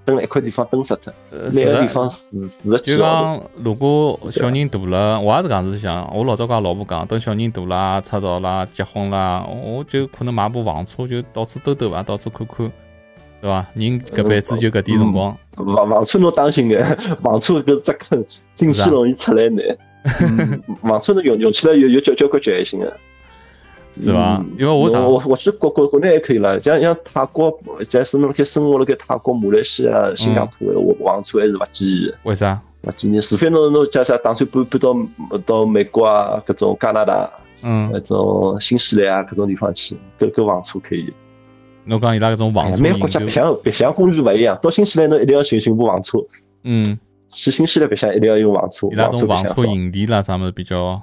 [0.04, 1.14] 蹲一块地方蹲死脱。
[1.56, 6.14] 每个地方住住个就讲，如果小人大了，我也是搿样子想。
[6.14, 12.70] 我老早跟老婆讲，等小人大了、出道了、结婚了，我就可能买部房车，就到处兜兜伐，到处看看。
[13.42, 13.66] 对伐？
[13.74, 15.36] 人搿辈子就搿点辰光。
[15.56, 16.84] 房房车侬当心眼，
[17.22, 18.26] 房车搿只坑
[18.56, 19.64] 进去容易出来难。
[20.84, 22.93] 房车侬用用起来有有交交关局限性个。
[23.93, 24.43] 是伐？
[24.60, 27.58] 因为我我我去国国国内还可以了，像像泰国，
[27.89, 32.12] 假使侬辣盖生活辣盖泰国、马来西亚、新加坡，我房车还是勿建议。
[32.24, 32.60] 为啥？
[32.84, 37.32] 勿建议，除非侬侬假设打算搬搬到到美国啊，搿种加拿大，
[37.64, 41.14] 嗯，搿种新西兰啊搿种地方去，搿搿房车可以。
[41.86, 44.58] 侬讲伊拉搿种房车，每个国家白相白相公寓勿一样。
[44.62, 46.18] 到新西兰侬一定要寻寻部房车。
[46.64, 46.98] 嗯。
[47.30, 48.88] 去新西兰白相一定要用房车。
[48.92, 51.02] 伊拉种房车营地啦啥物事比较。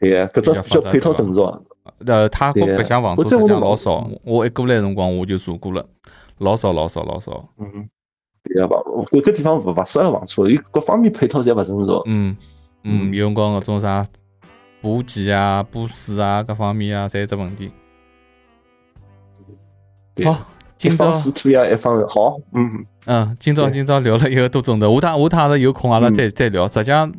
[0.00, 1.62] 对呀，搿种比较配套成熟。
[2.06, 4.08] 呃，泰国白相房车实际上老少。
[4.24, 5.86] 我一过来辰光我就坐过了，
[6.38, 7.48] 老少老少老少。
[7.58, 7.88] 嗯。
[8.42, 8.78] 对呀，房
[9.10, 12.02] 搿个地方勿勿适合房车，伊各方面配套侪勿成熟。
[12.06, 12.36] 嗯。
[12.82, 14.06] 嗯，有辰光搿种啥
[14.80, 17.70] 补给啊、补水啊各方面啊，侪有只问题。
[20.22, 20.46] 好，
[20.78, 26.68] 今朝试图呀，一方好，嗯嗯，今朝今朝聊了一个多钟头，下趟下趟阿拉有空阿拉再再聊。
[26.68, 27.12] 实际上，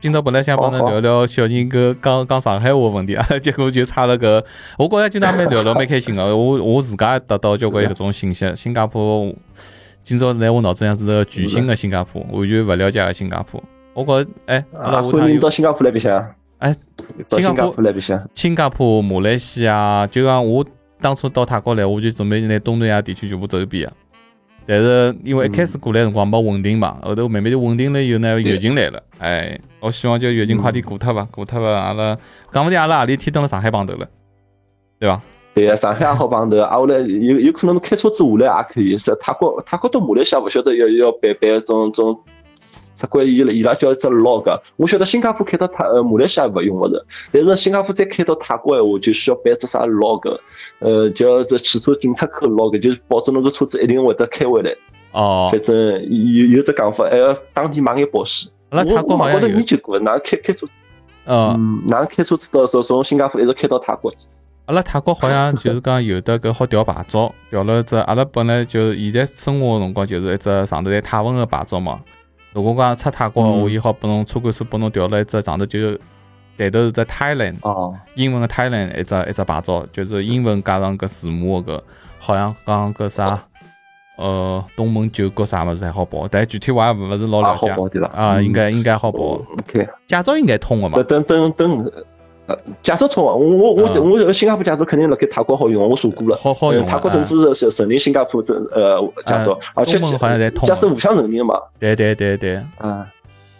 [0.00, 4.42] 今朝本来想帮侬聊聊小人哥讲讲上海话问题啊， 结果就差了个。
[4.78, 8.50] 我觉着今朝蛮聊了蛮开心个，我我自家得到交关搿种信息。
[8.56, 9.30] 新加坡
[10.02, 13.62] 今朝在我脑子里是个全新的新加坡，完全勿了解个新加坡。
[13.92, 16.34] 我觉着，哎，阿拉下趟有到新加坡来白相。
[16.58, 16.74] 哎，
[17.28, 18.28] 新加坡来白相。
[18.32, 20.64] 新加坡、马来西亚，就讲我。
[21.00, 23.90] 当初到泰国来，我就准备拿东南亚地区全部走一遍。
[24.66, 29.02] 但是因为一开始过来辰光没稳定嘛，后头慢慢就稳定了以后呢，疫情来了。
[29.18, 32.14] 哎，我希望就疫情快点过脱吧，过脱吧，阿拉
[32.52, 34.06] 讲勿定阿拉何里天登了上海碰头了，
[34.98, 35.22] 对吧？
[35.54, 38.98] 对呀，上海也好碰头，啊，后来有有可能开车子下来也可以。
[38.98, 42.18] 是泰国泰国到马来西亚勿晓得要要办办种种。
[42.98, 50.38] 只管伊伊拉叫一只 log，我晓得新加坡开到泰呃马来西亚勿用勿是，但是新加坡再开到泰国闲话，就需要办只啥 log，
[50.80, 54.74] 呃叫这汽车进出口 log，就是保证侬个车子一定会得开回来。
[55.12, 55.48] 哦。
[55.50, 58.50] 反正有有只讲法，还要当地买眼保险。
[58.70, 59.46] 阿拉泰国好像有。
[59.46, 60.66] 我研究过，哪开开车？
[61.26, 61.82] 嗯。
[61.86, 64.18] 哪开车子到从从新加坡一直开到泰国去？
[64.66, 72.00] 阿拉泰国好像就是讲有的搿好调牌照，调了只阿拉本来就现在生活个辰光就是一只上头在泰文个牌照嘛。
[72.52, 75.92] 如果讲出泰国，我也好拨侬车管所拨侬调了一只上头就
[76.56, 81.82] 抬头是只 Thailand，哦，英文个 Thailand 一只一只牌照，就是英文加上个字母个，
[82.18, 83.38] 好像讲个啥，
[84.16, 87.70] 呃，东盟九国啥物事还好报，但具体我也勿是老了解。
[88.12, 89.40] 啊，应该应该好报。
[89.58, 91.00] OK，驾照应该通个嘛？
[91.04, 91.92] 等等等。
[92.82, 93.34] 驾照通啊！
[93.34, 96.36] 我我我我这个新加坡驾照肯定辣盖泰国好用，我查过了。
[96.36, 96.86] 好好用。
[96.86, 101.60] 泰国甚至是是承认新加坡这呃驾照，而且驾驶互相承认嘛。
[101.78, 102.62] 对对对对。
[102.82, 103.04] 嗯。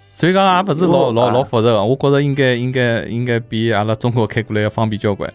[0.09, 5.33] 所以讲也不是老老老复杂个，我觉着应该应该应该比阿拉中国开过来要方便交关。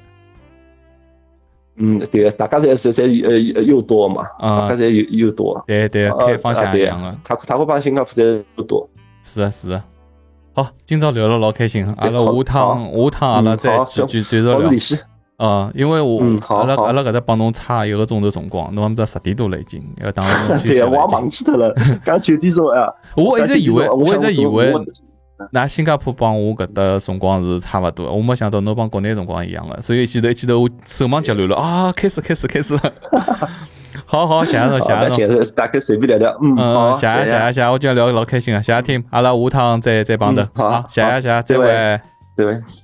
[1.76, 5.64] 嗯，对，大家侪侪侪呃又多嘛，大家侪又又多。
[5.66, 7.16] 对对，开方向一样个。
[7.24, 8.88] 泰泰国帮新加坡侪又多。
[9.22, 9.84] 是啊是啊。
[10.56, 14.70] 好，今朝聊了老开心，阿拉下趟下趟阿拉再继续继续聊。
[15.40, 20.88] 嗯，因为我阿拉阿拉搿搭帮侬差一个钟头辰光，侬不是十点多了已经， 要当侬休息了。
[20.88, 21.74] 对我忘记脱了，
[22.06, 22.88] 刚九点钟啊。
[23.16, 24.72] 我一直以为，我一直以为，
[25.52, 32.80] 拿新加坡帮我搿搭辰光是差勿多，我没想到侬帮国内辰光一样的，所以记得记头我手忙脚乱了啊，开始开始开始。
[34.14, 35.44] 好好，谢谢侬，谢谢侬。
[35.56, 41.66] 大概随便聊聊，嗯，好，谢谢谢谢谢谢，我今天聊得老开心啊，谢谢听，阿拉下趟再再碰头，好，谢谢谢谢，再会，
[42.38, 42.83] 再会。